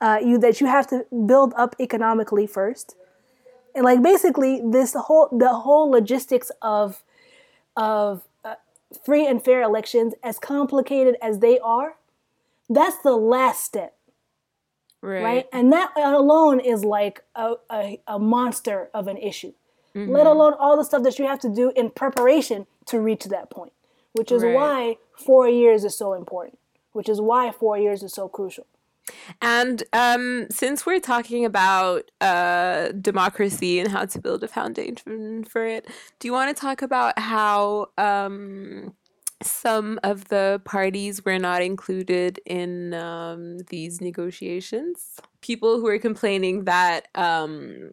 [0.01, 2.97] uh, you that you have to build up economically first.
[3.75, 7.03] And like basically this whole the whole logistics of
[7.77, 8.23] of
[9.06, 11.96] free and fair elections, as complicated as they are,
[12.70, 13.96] that's the last step.
[15.02, 15.24] Right.
[15.24, 15.46] right?
[15.52, 19.54] And that alone is like a, a, a monster of an issue,
[19.96, 20.12] mm-hmm.
[20.12, 23.50] let alone all the stuff that you have to do in preparation to reach that
[23.50, 23.74] point,
[24.14, 24.54] which is right.
[24.54, 26.60] why four years is so important,
[26.92, 28.68] which is why four years is so crucial.
[29.42, 35.66] And um, since we're talking about uh, democracy and how to build a foundation for
[35.66, 35.88] it,
[36.20, 38.94] do you want to talk about how um,
[39.42, 45.20] some of the parties were not included in um, these negotiations?
[45.42, 47.92] People who are complaining that um,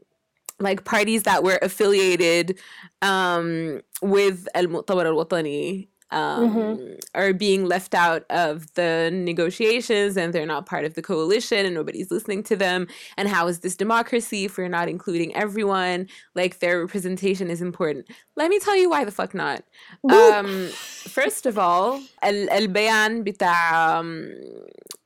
[0.60, 2.58] like parties that were affiliated
[3.02, 6.93] um, with Al Mu'tamar Al Watani um, mm-hmm.
[7.15, 11.73] are being left out of the negotiations and they're not part of the coalition and
[11.73, 12.87] nobody's listening to them.
[13.17, 16.07] And how is this democracy if we're not including everyone?
[16.35, 18.05] Like their representation is important.
[18.35, 19.63] Let me tell you why the fuck not.
[20.09, 24.01] Um, first of all, البيان بتاع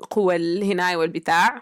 [0.10, 1.62] قوى الهناية والبتاع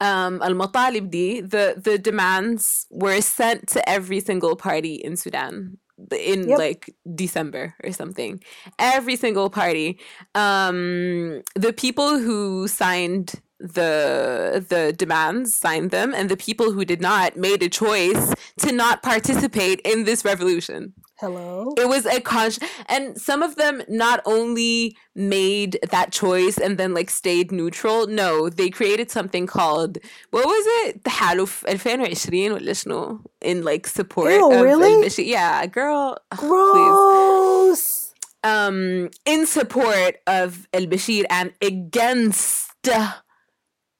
[0.00, 5.78] um, المطالب دي, the, the demands were sent to every single party in Sudan
[6.11, 6.57] in yep.
[6.57, 8.41] like December or something.
[8.79, 9.99] Every single party.
[10.33, 17.01] Um, the people who signed the the demands signed them and the people who did
[17.01, 22.50] not made a choice to not participate in this revolution hello it was a con
[22.86, 28.48] and some of them not only made that choice and then like stayed neutral no
[28.48, 29.98] they created something called
[30.30, 35.08] what was it تحالف 2020 ولا شنو in like support Ew, of really?
[35.18, 42.88] yeah girl gross um in support of El Bashir and against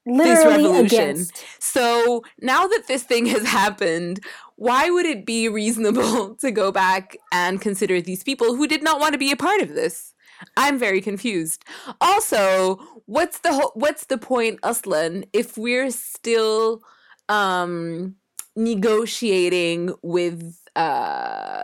[0.05, 0.85] Literally this revolution.
[0.85, 1.45] Against.
[1.59, 4.19] So now that this thing has happened,
[4.55, 8.99] why would it be reasonable to go back and consider these people who did not
[8.99, 10.13] want to be a part of this?
[10.57, 11.63] I'm very confused.
[12.01, 16.81] Also, what's the ho- what's the point, Aslan, if we're still
[17.29, 18.15] um,
[18.55, 21.63] negotiating with uh,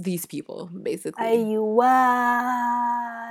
[0.00, 1.86] these people basically ايوه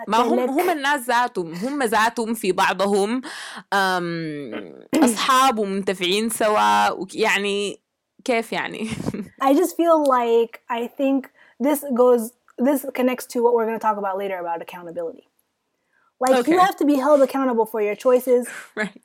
[0.07, 3.21] ما هم هم الناس ذاتهم هم ذاتهم في بعضهم
[5.03, 7.81] اصحاب ومنتفعين سوا يعني
[8.25, 8.89] كيف يعني
[9.43, 13.85] I just feel like I think this goes this connects to what we're going to
[13.87, 15.27] talk about later about accountability
[16.19, 16.51] like okay.
[16.51, 19.01] you have to be held accountable for your choices right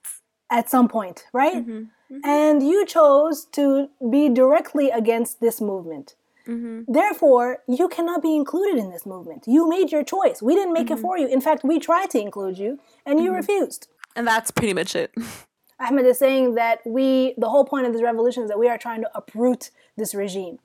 [0.50, 1.82] at some point right mm-hmm.
[2.12, 2.20] Mm-hmm.
[2.24, 6.14] and you chose to be directly against this movement
[6.47, 6.91] Mm-hmm.
[6.91, 9.45] Therefore, you cannot be included in this movement.
[9.47, 10.41] You made your choice.
[10.41, 10.97] We didn't make mm-hmm.
[10.97, 11.27] it for you.
[11.27, 13.37] In fact, we tried to include you and you mm-hmm.
[13.37, 13.87] refused.
[14.15, 15.13] And that's pretty much it.
[15.79, 18.77] Ahmed is saying that we, the whole point of this revolution is that we are
[18.77, 20.59] trying to uproot this regime.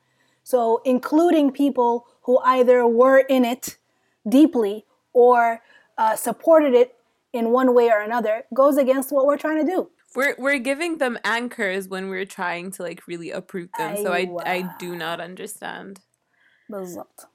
[0.45, 3.77] So, including people who either were in it
[4.29, 5.63] deeply or
[5.99, 6.95] uh, supported it
[7.33, 9.91] in one way or another goes against what we're trying to do.
[10.16, 13.98] We're we're giving them anchors when we're trying to like really uproot them.
[13.98, 16.00] So I I do not understand.
[16.70, 17.28] بالضبط